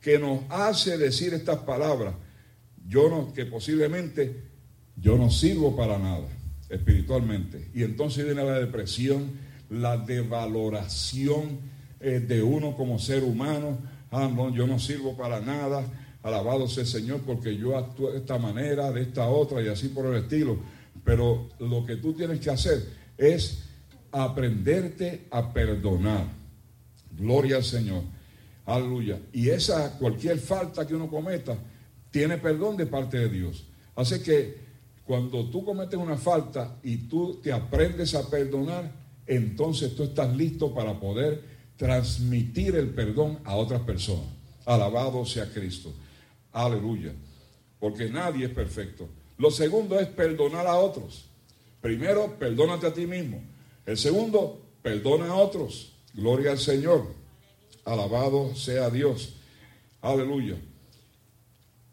[0.00, 2.14] que nos hace decir estas palabras.
[2.86, 4.44] Yo no, que posiblemente
[4.96, 6.26] yo no sirvo para nada
[6.68, 7.70] espiritualmente.
[7.74, 9.32] Y entonces viene la depresión,
[9.70, 11.60] la devaloración
[12.00, 13.78] eh, de uno como ser humano.
[14.10, 15.84] Ah, no, yo no sirvo para nada.
[16.22, 19.88] Alabado sea el Señor porque yo actúo de esta manera, de esta otra y así
[19.88, 20.58] por el estilo.
[21.04, 22.84] Pero lo que tú tienes que hacer
[23.16, 23.64] es
[24.12, 26.26] aprenderte a perdonar.
[27.16, 28.02] Gloria al Señor.
[28.68, 29.18] Aleluya.
[29.32, 31.56] Y esa, cualquier falta que uno cometa,
[32.10, 33.64] tiene perdón de parte de Dios.
[33.96, 34.58] Así que
[35.04, 38.92] cuando tú cometes una falta y tú te aprendes a perdonar,
[39.26, 41.42] entonces tú estás listo para poder
[41.78, 44.26] transmitir el perdón a otras personas.
[44.66, 45.94] Alabado sea Cristo.
[46.52, 47.14] Aleluya.
[47.80, 49.08] Porque nadie es perfecto.
[49.38, 51.24] Lo segundo es perdonar a otros.
[51.80, 53.40] Primero, perdónate a ti mismo.
[53.86, 55.94] El segundo, perdona a otros.
[56.12, 57.16] Gloria al Señor.
[57.88, 59.32] Alabado sea Dios.
[60.02, 60.56] Aleluya.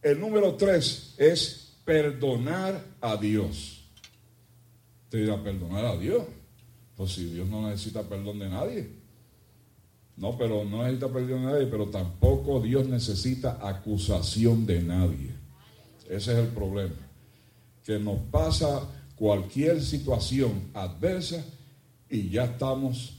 [0.01, 3.81] El número tres es perdonar a Dios.
[5.09, 6.23] Te dirá, perdonar a Dios.
[6.97, 8.89] Pues si Dios no necesita perdón de nadie.
[10.17, 15.31] No, pero no necesita perdón de nadie, pero tampoco Dios necesita acusación de nadie.
[16.09, 16.95] Ese es el problema.
[17.85, 18.81] Que nos pasa
[19.15, 21.45] cualquier situación adversa
[22.09, 23.17] y ya estamos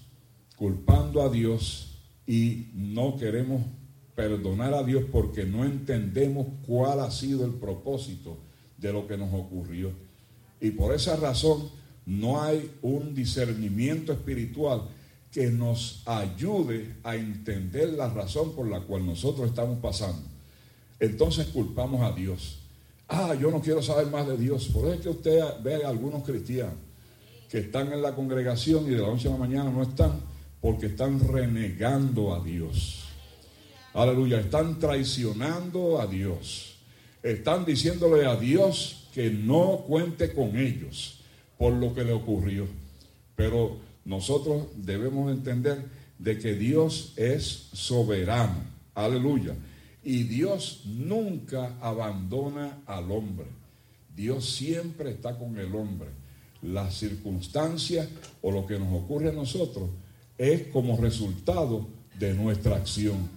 [0.56, 1.95] culpando a Dios
[2.26, 3.62] y no queremos
[4.14, 8.38] perdonar a Dios porque no entendemos cuál ha sido el propósito
[8.78, 9.92] de lo que nos ocurrió.
[10.60, 11.68] Y por esa razón
[12.06, 14.82] no hay un discernimiento espiritual
[15.30, 20.22] que nos ayude a entender la razón por la cual nosotros estamos pasando.
[20.98, 22.60] Entonces culpamos a Dios.
[23.08, 24.68] Ah, yo no quiero saber más de Dios.
[24.68, 26.74] Por eso es que usted ve a algunos cristianos
[27.50, 30.12] que están en la congregación y de la noche a la mañana no están
[30.66, 33.04] porque están renegando a Dios.
[33.94, 36.74] Aleluya, están traicionando a Dios.
[37.22, 41.20] Están diciéndole a Dios que no cuente con ellos
[41.56, 42.66] por lo que le ocurrió.
[43.36, 45.84] Pero nosotros debemos entender
[46.18, 48.64] de que Dios es soberano.
[48.96, 49.54] Aleluya.
[50.02, 53.46] Y Dios nunca abandona al hombre.
[54.16, 56.08] Dios siempre está con el hombre
[56.60, 58.08] las circunstancias
[58.42, 59.90] o lo que nos ocurre a nosotros
[60.38, 61.86] es como resultado
[62.18, 63.28] de nuestra acción.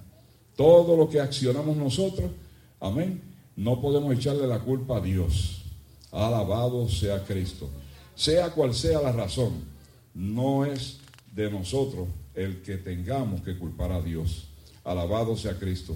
[0.56, 2.32] Todo lo que accionamos nosotros,
[2.80, 3.22] amén,
[3.56, 5.64] no podemos echarle la culpa a Dios.
[6.12, 7.70] Alabado sea Cristo.
[8.16, 9.54] Sea cual sea la razón,
[10.14, 10.98] no es
[11.34, 14.48] de nosotros el que tengamos que culpar a Dios.
[14.84, 15.96] Alabado sea Cristo.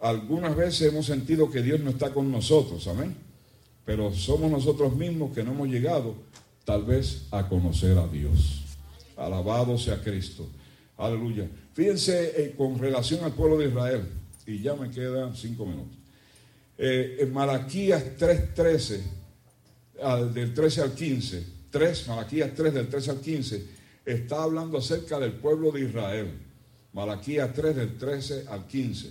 [0.00, 3.28] Algunas veces hemos sentido que Dios no está con nosotros, amén
[3.88, 6.14] pero somos nosotros mismos que no hemos llegado
[6.66, 8.60] tal vez a conocer a Dios.
[9.18, 10.48] Alabado sea Cristo.
[10.96, 11.46] Aleluya.
[11.74, 14.02] Fíjense eh, con relación al pueblo de Israel,
[14.46, 15.96] y ya me quedan cinco minutos.
[16.78, 23.64] Eh, en Malaquías 3.13, del 13 al 15, 3, Malaquías 3 del 13 al 15,
[24.06, 26.30] está hablando acerca del pueblo de Israel.
[26.92, 29.10] Malaquías 3 del 13 al 15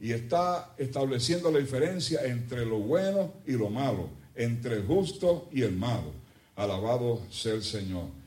[0.00, 5.62] y está estableciendo la diferencia entre lo bueno y lo malo, entre el justo y
[5.62, 6.12] el malo.
[6.56, 8.19] Alabado sea el Señor.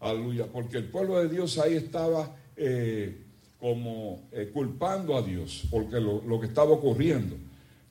[0.00, 0.46] Aleluya.
[0.50, 3.24] Porque el pueblo de Dios ahí estaba eh,
[3.58, 7.36] como eh, culpando a Dios, porque lo, lo que estaba ocurriendo.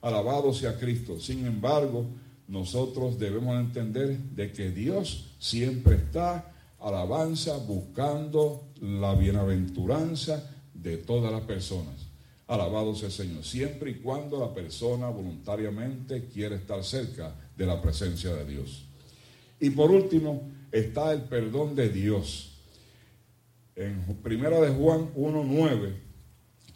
[0.01, 1.19] Alabado sea Cristo.
[1.19, 2.05] Sin embargo,
[2.47, 11.41] nosotros debemos entender de que Dios siempre está alabanza buscando la bienaventuranza de todas las
[11.41, 12.07] personas.
[12.47, 17.79] Alabado sea el Señor, siempre y cuando la persona voluntariamente quiere estar cerca de la
[17.79, 18.85] presencia de Dios.
[19.59, 22.57] Y por último está el perdón de Dios.
[23.75, 25.93] En primera de Juan 1.9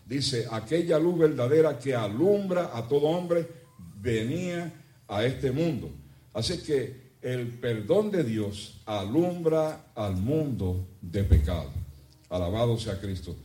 [0.06, 3.48] dice, aquella luz verdadera que alumbra a todo hombre
[4.00, 4.74] venía
[5.08, 5.91] a este mundo.
[6.34, 11.72] Así que el perdón de Dios alumbra al mundo de pecado.
[12.30, 13.36] Alabado sea Cristo.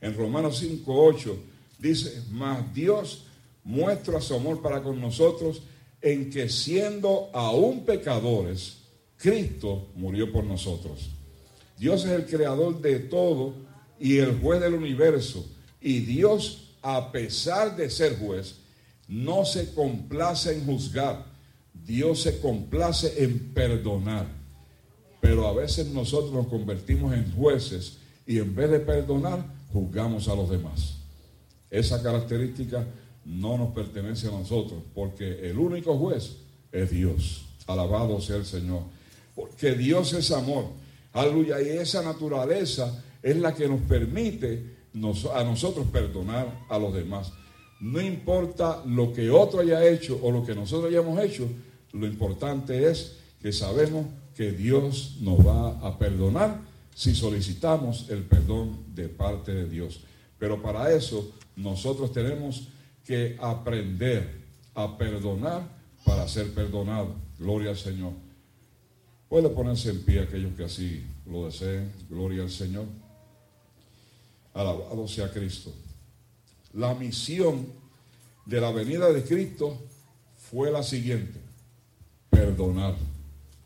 [0.00, 1.36] En Romanos 5.8
[1.78, 3.24] Dice, más Dios
[3.62, 5.62] muestra su amor para con nosotros
[6.00, 8.77] en que siendo aún pecadores,
[9.18, 11.10] Cristo murió por nosotros.
[11.78, 13.54] Dios es el creador de todo
[13.98, 15.44] y el juez del universo.
[15.80, 18.56] Y Dios, a pesar de ser juez,
[19.08, 21.24] no se complace en juzgar.
[21.72, 24.26] Dios se complace en perdonar.
[25.20, 30.34] Pero a veces nosotros nos convertimos en jueces y en vez de perdonar, juzgamos a
[30.34, 30.98] los demás.
[31.70, 32.86] Esa característica
[33.24, 36.36] no nos pertenece a nosotros, porque el único juez
[36.72, 37.44] es Dios.
[37.66, 38.82] Alabado sea el Señor.
[39.38, 40.64] Porque Dios es amor.
[41.12, 41.62] Aleluya.
[41.62, 44.78] Y esa naturaleza es la que nos permite
[45.32, 47.32] a nosotros perdonar a los demás.
[47.78, 51.48] No importa lo que otro haya hecho o lo que nosotros hayamos hecho,
[51.92, 56.60] lo importante es que sabemos que Dios nos va a perdonar
[56.92, 60.00] si solicitamos el perdón de parte de Dios.
[60.36, 62.66] Pero para eso nosotros tenemos
[63.06, 64.42] que aprender
[64.74, 65.62] a perdonar
[66.04, 67.14] para ser perdonados.
[67.38, 68.27] Gloria al Señor.
[69.28, 71.92] Puede ponerse en pie aquellos que así lo deseen.
[72.08, 72.86] Gloria al Señor.
[74.54, 75.72] Alabado sea Cristo.
[76.72, 77.66] La misión
[78.46, 79.78] de la venida de Cristo
[80.50, 81.38] fue la siguiente.
[82.30, 82.96] Perdonar.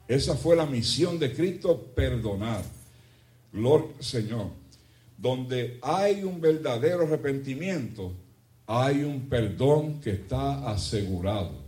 [0.08, 2.64] Esa fue la misión de Cristo, perdonar.
[3.54, 4.48] Al Señor.
[5.16, 8.12] Donde hay un verdadero arrepentimiento,
[8.66, 11.61] hay un perdón que está asegurado.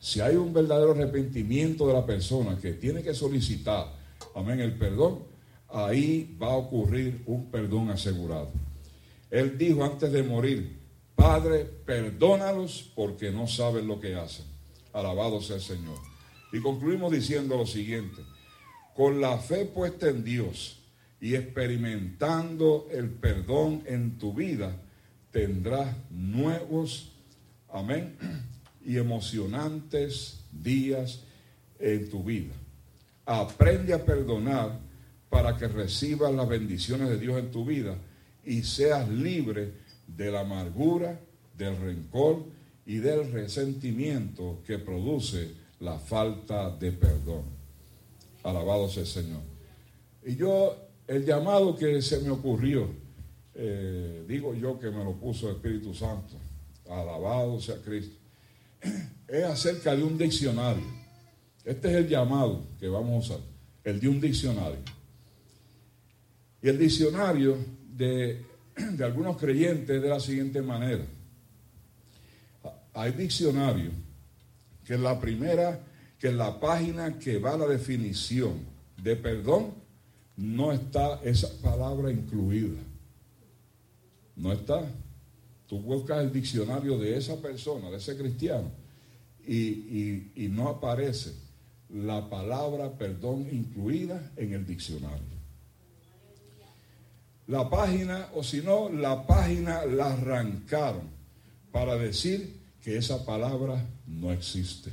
[0.00, 3.92] Si hay un verdadero arrepentimiento de la persona que tiene que solicitar,
[4.34, 5.24] amén, el perdón,
[5.68, 8.50] ahí va a ocurrir un perdón asegurado.
[9.30, 10.78] Él dijo antes de morir,
[11.14, 14.46] Padre, perdónalos porque no saben lo que hacen.
[14.92, 15.98] Alabado sea el Señor.
[16.52, 18.22] Y concluimos diciendo lo siguiente,
[18.94, 20.78] con la fe puesta en Dios
[21.20, 24.76] y experimentando el perdón en tu vida,
[25.32, 27.10] tendrás nuevos,
[27.68, 28.16] amén,
[28.88, 31.20] y emocionantes días
[31.78, 32.54] en tu vida.
[33.26, 34.78] Aprende a perdonar
[35.28, 37.98] para que recibas las bendiciones de Dios en tu vida
[38.46, 39.74] y seas libre
[40.06, 41.20] de la amargura,
[41.54, 42.46] del rencor
[42.86, 47.44] y del resentimiento que produce la falta de perdón.
[48.42, 49.42] Alabado sea el Señor.
[50.24, 50.74] Y yo,
[51.06, 52.88] el llamado que se me ocurrió,
[53.54, 56.36] eh, digo yo que me lo puso el Espíritu Santo,
[56.88, 58.16] alabado sea Cristo,
[59.28, 60.84] es acerca de un diccionario.
[61.64, 63.46] Este es el llamado que vamos a usar,
[63.84, 64.78] el de un diccionario.
[66.62, 67.56] Y el diccionario
[67.94, 68.42] de,
[68.76, 71.04] de algunos creyentes de la siguiente manera.
[72.94, 73.92] Hay diccionarios
[74.84, 75.80] que en la primera,
[76.18, 78.54] que en la página que va a la definición
[79.02, 79.74] de perdón,
[80.36, 82.80] no está esa palabra incluida.
[84.36, 84.82] No está.
[85.68, 88.70] Tú buscas el diccionario de esa persona, de ese cristiano,
[89.46, 91.34] y, no aparece
[91.90, 95.38] la palabra perdón incluida en el diccionario.
[97.46, 101.02] La página, o si no, la página la arrancaron
[101.70, 104.90] para decir que esa palabra no existe.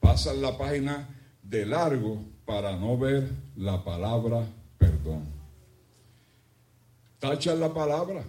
[0.00, 1.08] Pasan la página
[1.42, 4.46] de largo para no ver la palabra
[4.78, 5.24] perdón.
[7.18, 8.24] Tacha la palabra.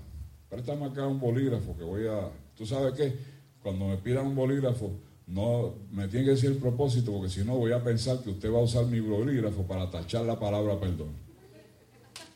[0.54, 2.30] Préstame acá un bolígrafo que voy a.
[2.56, 3.18] ¿Tú sabes qué?
[3.64, 4.92] Cuando me pidan un bolígrafo,
[5.26, 8.54] no me tiene que decir el propósito, porque si no voy a pensar que usted
[8.54, 11.10] va a usar mi bolígrafo para tachar la palabra perdón.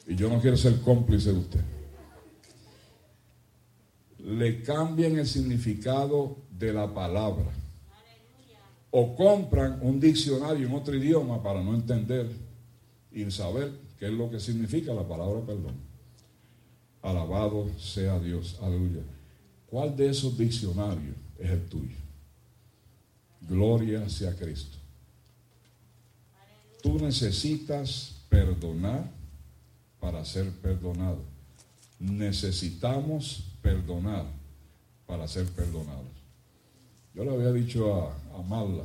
[0.07, 1.59] Y yo no quiero ser cómplice de usted.
[4.17, 7.51] Le cambian el significado de la palabra.
[8.89, 12.31] O compran un diccionario en otro idioma para no entender
[13.11, 15.86] y saber qué es lo que significa la palabra perdón.
[17.01, 18.57] Alabado sea Dios.
[18.61, 19.01] Aleluya.
[19.69, 21.95] ¿Cuál de esos diccionarios es el tuyo?
[23.41, 24.77] Gloria sea Cristo.
[26.81, 29.09] Tú necesitas perdonar
[29.99, 31.21] para ser perdonado.
[31.99, 34.25] Necesitamos perdonar
[35.05, 36.05] para ser perdonados.
[37.13, 38.83] Yo le había dicho a, a Marla,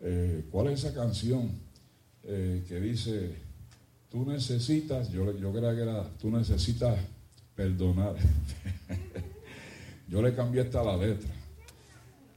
[0.00, 1.50] eh, ¿cuál es esa canción
[2.22, 3.36] eh, que dice,
[4.10, 6.98] tú necesitas, yo, yo creo que era, tú necesitas
[7.56, 8.14] perdonar.
[10.08, 11.30] yo le cambié esta la letra,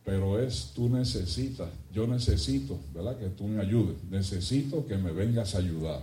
[0.03, 3.19] pero es tú necesitas, yo necesito, ¿verdad?
[3.19, 6.01] Que tú me ayudes, necesito que me vengas a ayudar.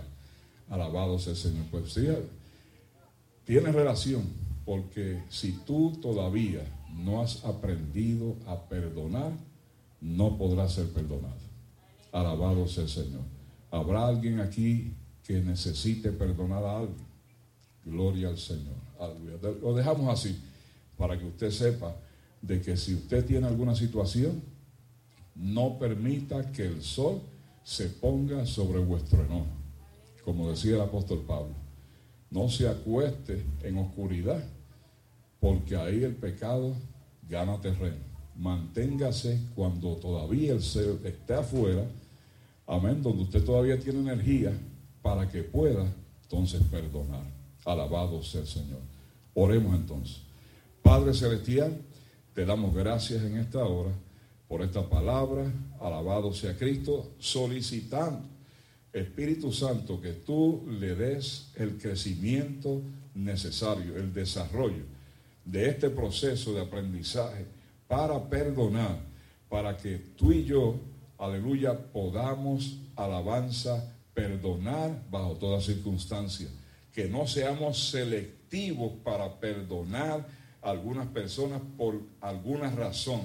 [0.69, 1.65] Alabado sea el Señor.
[1.71, 2.07] Pues sí,
[3.45, 4.23] tiene relación,
[4.65, 6.61] porque si tú todavía
[6.93, 9.31] no has aprendido a perdonar,
[10.01, 11.47] no podrás ser perdonado.
[12.11, 13.21] Alabado sea el Señor.
[13.71, 14.93] ¿Habrá alguien aquí
[15.25, 17.07] que necesite perdonar a alguien?
[17.85, 18.86] Gloria al Señor.
[19.61, 20.37] Lo dejamos así
[20.97, 21.95] para que usted sepa
[22.41, 24.41] de que si usted tiene alguna situación,
[25.35, 27.21] no permita que el sol
[27.63, 29.45] se ponga sobre vuestro enojo.
[30.23, 31.53] Como decía el apóstol Pablo,
[32.29, 34.43] no se acueste en oscuridad,
[35.39, 36.73] porque ahí el pecado
[37.29, 38.07] gana terreno.
[38.35, 41.85] Manténgase cuando todavía el ser esté afuera,
[42.65, 44.51] amén, donde usted todavía tiene energía
[45.01, 45.85] para que pueda
[46.23, 47.36] entonces perdonar.
[47.67, 48.79] Alabado sea el Señor.
[49.33, 50.21] Oremos entonces.
[50.81, 51.81] Padre Celestial,
[52.33, 53.91] te damos gracias en esta hora
[54.47, 55.51] por esta palabra.
[55.81, 58.25] Alabado sea Cristo, solicitando,
[58.93, 62.81] Espíritu Santo, que tú le des el crecimiento
[63.13, 64.85] necesario, el desarrollo
[65.43, 67.45] de este proceso de aprendizaje
[67.87, 68.99] para perdonar,
[69.49, 70.79] para que tú y yo,
[71.17, 76.47] aleluya, podamos, alabanza, perdonar bajo toda circunstancia.
[76.97, 80.27] Que no seamos selectivos para perdonar
[80.63, 83.21] a algunas personas por alguna razón,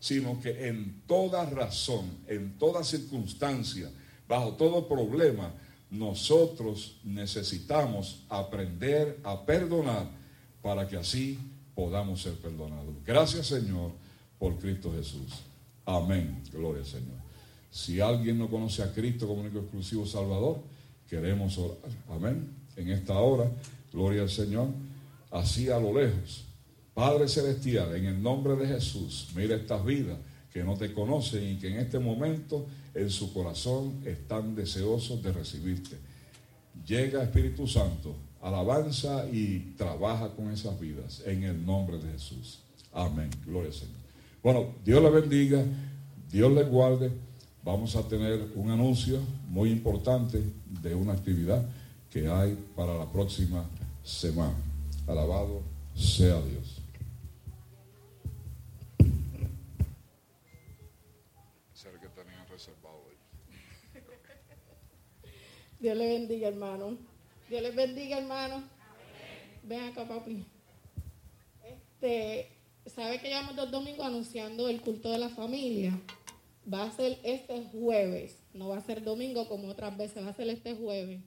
[0.00, 3.90] sino que en toda razón, en toda circunstancia,
[4.26, 5.52] bajo todo problema,
[5.90, 10.08] nosotros necesitamos aprender a perdonar
[10.62, 11.38] para que así
[11.74, 12.94] podamos ser perdonados.
[13.04, 13.92] Gracias Señor
[14.38, 15.42] por Cristo Jesús.
[15.84, 16.42] Amén.
[16.50, 17.20] Gloria al Señor.
[17.70, 20.62] Si alguien no conoce a Cristo como único exclusivo Salvador,
[21.10, 21.76] queremos orar.
[22.08, 22.61] Amén.
[22.76, 23.50] En esta hora,
[23.92, 24.68] gloria al Señor,
[25.30, 26.44] así a lo lejos.
[26.94, 30.18] Padre Celestial, en el nombre de Jesús, mira estas vidas
[30.52, 35.32] que no te conocen y que en este momento en su corazón están deseosos de
[35.32, 35.96] recibirte.
[36.86, 42.58] Llega Espíritu Santo, alabanza y trabaja con esas vidas en el nombre de Jesús.
[42.92, 43.30] Amén.
[43.46, 43.96] Gloria al Señor.
[44.42, 45.64] Bueno, Dios le bendiga,
[46.30, 47.10] Dios le guarde.
[47.64, 50.42] Vamos a tener un anuncio muy importante
[50.82, 51.64] de una actividad
[52.12, 53.64] que hay para la próxima
[54.04, 54.54] semana.
[55.06, 55.62] Alabado
[55.96, 56.82] sea Dios.
[65.80, 66.98] Dios le bendiga, hermano.
[67.48, 68.62] Dios les bendiga, hermano.
[69.62, 70.44] Ven acá, papi.
[71.64, 72.50] Este,
[72.86, 75.98] ¿sabe que llevamos dos domingos anunciando el culto de la familia?
[76.70, 78.36] Va a ser este jueves.
[78.52, 81.22] No va a ser domingo como otras veces, va a ser este jueves.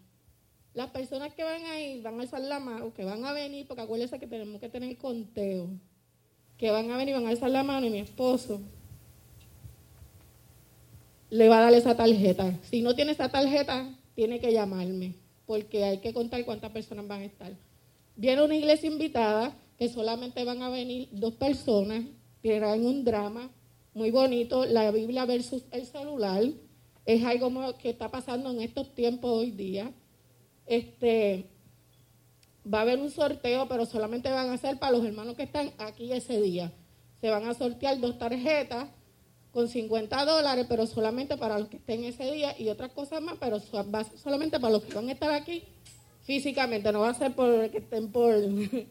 [0.76, 3.66] Las personas que van a ir, van a alzar la mano, que van a venir,
[3.66, 5.70] porque acuérdense que tenemos que tener conteo.
[6.58, 8.62] Que van a venir, van a alzar la mano y mi esposo
[11.32, 12.60] le va a dar esa tarjeta.
[12.70, 15.16] Si no tiene esa tarjeta, tiene que llamarme
[15.46, 17.54] porque hay que contar cuántas personas van a estar.
[18.16, 22.04] Viene una iglesia invitada, que solamente van a venir dos personas,
[22.42, 23.52] tienen un drama
[23.94, 26.44] muy bonito, la Biblia versus el celular,
[27.06, 29.92] es algo que está pasando en estos tiempos hoy día.
[30.66, 31.46] Este,
[32.72, 35.72] va a haber un sorteo, pero solamente van a ser para los hermanos que están
[35.78, 36.72] aquí ese día.
[37.22, 38.90] Se van a sortear dos tarjetas
[39.52, 43.38] con 50 dólares, pero solamente para los que estén ese día y otras cosas más,
[43.40, 43.62] pero
[43.94, 45.64] va a ser solamente para los que van a estar aquí
[46.24, 48.36] físicamente, no va a ser por que estén por,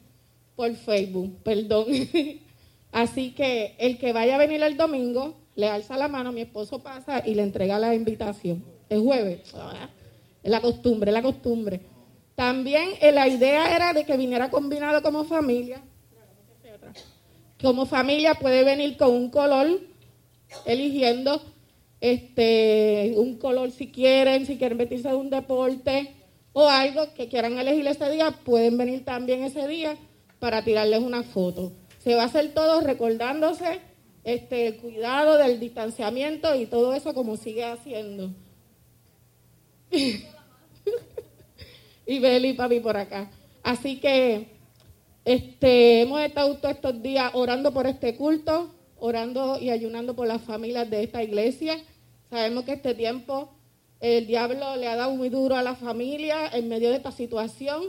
[0.57, 1.87] por Facebook, perdón.
[2.93, 6.79] Así que el que vaya a venir el domingo, le alza la mano, mi esposo
[6.79, 8.65] pasa y le entrega la invitación.
[8.89, 9.55] Es jueves, es
[10.51, 11.81] la costumbre, la costumbre.
[12.35, 15.83] También eh, la idea era de que viniera combinado como familia.
[17.61, 19.81] Como familia puede venir con un color
[20.67, 21.41] eligiendo
[22.01, 26.15] este, un color si quieren, si quieren vestirse de un deporte
[26.53, 29.97] o algo que quieran elegir ese día, pueden venir también ese día
[30.39, 31.73] para tirarles una foto.
[32.01, 33.81] Se va a hacer todo recordándose
[34.25, 38.31] este, el cuidado del distanciamiento y todo eso como sigue haciendo.
[42.07, 43.31] y Beli y papi por acá.
[43.63, 44.49] Así que
[45.25, 48.71] este, hemos estado todos estos días orando por este culto
[49.05, 51.77] orando y ayunando por las familias de esta iglesia.
[52.31, 53.51] Sabemos que este tiempo
[54.01, 57.85] el diablo le ha dado muy duro a la familia en medio de esta situación,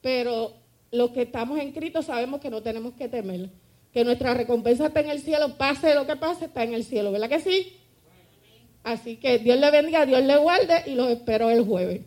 [0.00, 0.54] pero
[0.92, 3.50] los que estamos en Cristo sabemos que no tenemos que temer,
[3.92, 7.10] que nuestra recompensa está en el cielo, pase lo que pase, está en el cielo,
[7.10, 7.76] ¿verdad que sí?
[8.84, 12.02] Así que Dios le bendiga, Dios le guarde y los espero el jueves.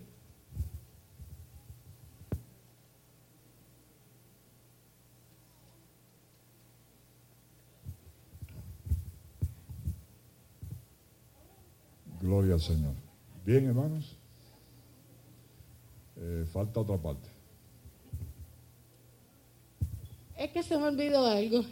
[12.33, 12.95] Gloria al Señor.
[13.45, 14.17] Bien, hermanos.
[16.19, 17.29] Eh, falta otra parte.
[20.35, 21.63] Es que se me olvidó algo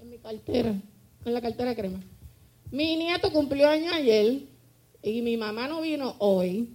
[0.00, 0.74] en mi cartera,
[1.22, 2.00] con la cartera crema.
[2.72, 4.42] Mi nieto cumplió año ayer
[5.04, 6.70] y mi mamá no vino hoy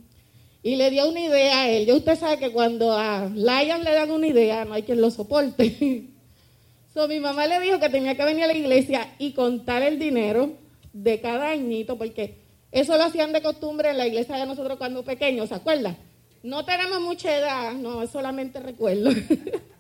[0.63, 1.85] y le dio una idea a él.
[1.85, 5.11] Ya usted sabe que cuando a Lion le dan una idea no hay quien lo
[5.11, 6.07] soporte.
[6.93, 9.99] so, mi mamá le dijo que tenía que venir a la iglesia y contar el
[9.99, 10.53] dinero
[10.93, 12.42] de cada añito, porque
[12.73, 15.95] eso lo hacían de costumbre en la iglesia de nosotros cuando pequeños, ¿se acuerdan?
[16.41, 19.11] No tenemos mucha edad, no, solamente recuerdo.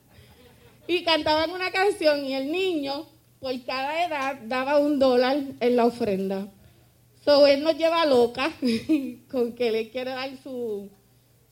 [0.87, 3.07] y cantaban una canción y el niño,
[3.39, 6.47] por cada edad, daba un dólar en la ofrenda.
[7.25, 8.51] So, él nos lleva loca
[9.31, 10.87] con que le quiere dar su,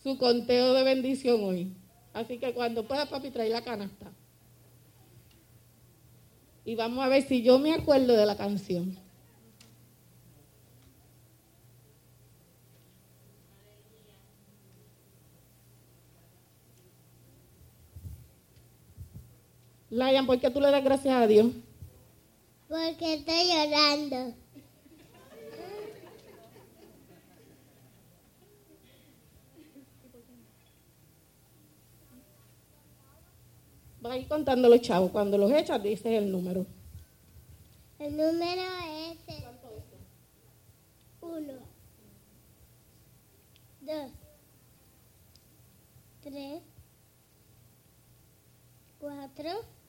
[0.04, 1.74] su conteo de bendición hoy.
[2.14, 4.12] Así que cuando pueda, papi, trae la canasta.
[6.66, 8.96] Y vamos a ver si yo me acuerdo de la canción.
[19.92, 21.48] Lion, ¿por qué tú le das gracias a Dios?
[22.70, 24.34] Porque estoy llorando.
[34.04, 35.12] Va a ir contando los chavos.
[35.12, 36.66] Cuando los echas, dices el número.
[38.00, 39.18] El número es
[41.20, 41.54] uno,
[43.82, 44.12] dos,
[46.22, 46.62] tres,
[48.98, 49.81] cuatro.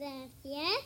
[0.00, 0.80] Gracias.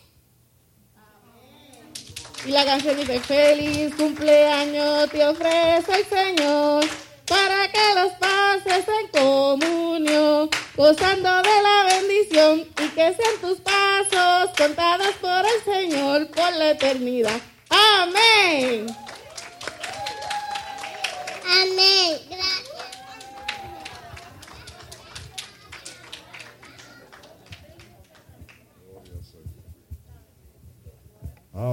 [2.44, 6.84] Y la canción dice, feliz cumpleaños te ofrece el Señor
[7.24, 14.50] para que los pases en comunión, gozando de la bendición y que sean tus pasos
[14.58, 17.40] contados por el Señor por la eternidad.
[17.70, 18.86] Amén.
[18.88, 19.03] Amén.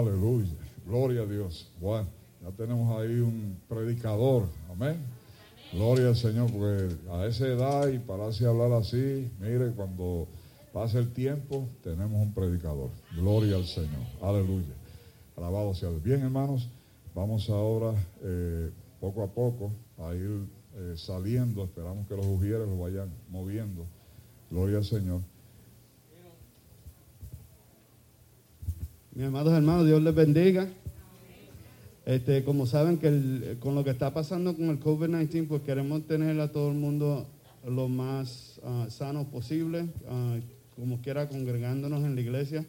[0.02, 0.50] Aleluya.
[0.86, 1.70] Gloria a Dios.
[1.80, 2.08] Bueno,
[2.42, 4.48] ya tenemos ahí un predicador.
[4.72, 4.98] Amén.
[5.72, 10.28] Gloria al Señor, porque a esa edad y para así hablar así, mire, cuando
[10.74, 12.90] pasa el tiempo, tenemos un predicador.
[13.16, 14.02] Gloria al Señor.
[14.22, 14.74] Aleluya.
[15.38, 16.04] Alabado sea Dios.
[16.04, 16.68] Bien, hermanos,
[17.14, 17.94] vamos ahora
[18.24, 20.48] eh, poco a poco a ir
[20.78, 21.64] eh, saliendo.
[21.64, 23.86] Esperamos que los ujieres lo vayan moviendo.
[24.50, 25.22] Gloria al Señor.
[29.14, 30.70] Mis amados hermanos, Dios les bendiga.
[32.06, 36.40] Este, como saben que con lo que está pasando con el COVID-19, pues queremos tener
[36.40, 37.28] a todo el mundo
[37.68, 40.38] lo más ah, sano posible, ah,
[40.78, 42.66] como quiera congregándonos en la iglesia.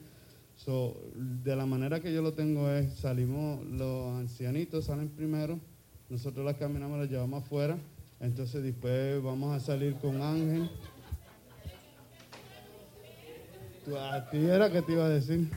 [0.56, 5.60] So, de la manera que yo lo tengo es, salimos, los ancianitos salen primero,
[6.10, 7.78] nosotros las caminamos, las llevamos afuera,
[8.18, 10.68] entonces después vamos a salir con Ángel.
[13.96, 15.48] A era que te iba a decir.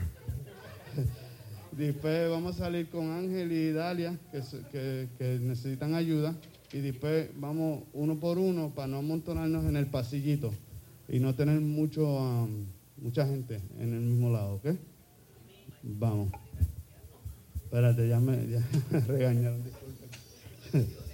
[1.76, 6.34] Después vamos a salir con Ángel y Dalia, que, que- necesitan ayuda.
[6.72, 10.52] Y después vamos uno por uno para no amontonarnos en el pasillito
[11.08, 12.66] y no tener mucho, um,
[12.96, 14.66] mucha gente en el mismo lado, ¿ok?
[15.82, 16.32] Vamos.
[17.62, 18.36] Espérate, ya me,
[19.06, 20.86] regañaron, disculpen.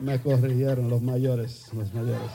[0.00, 1.66] Me corrigieron los mayores.
[1.74, 2.30] los mayores.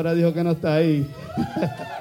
[0.00, 1.06] Ahora dijo que no está ahí.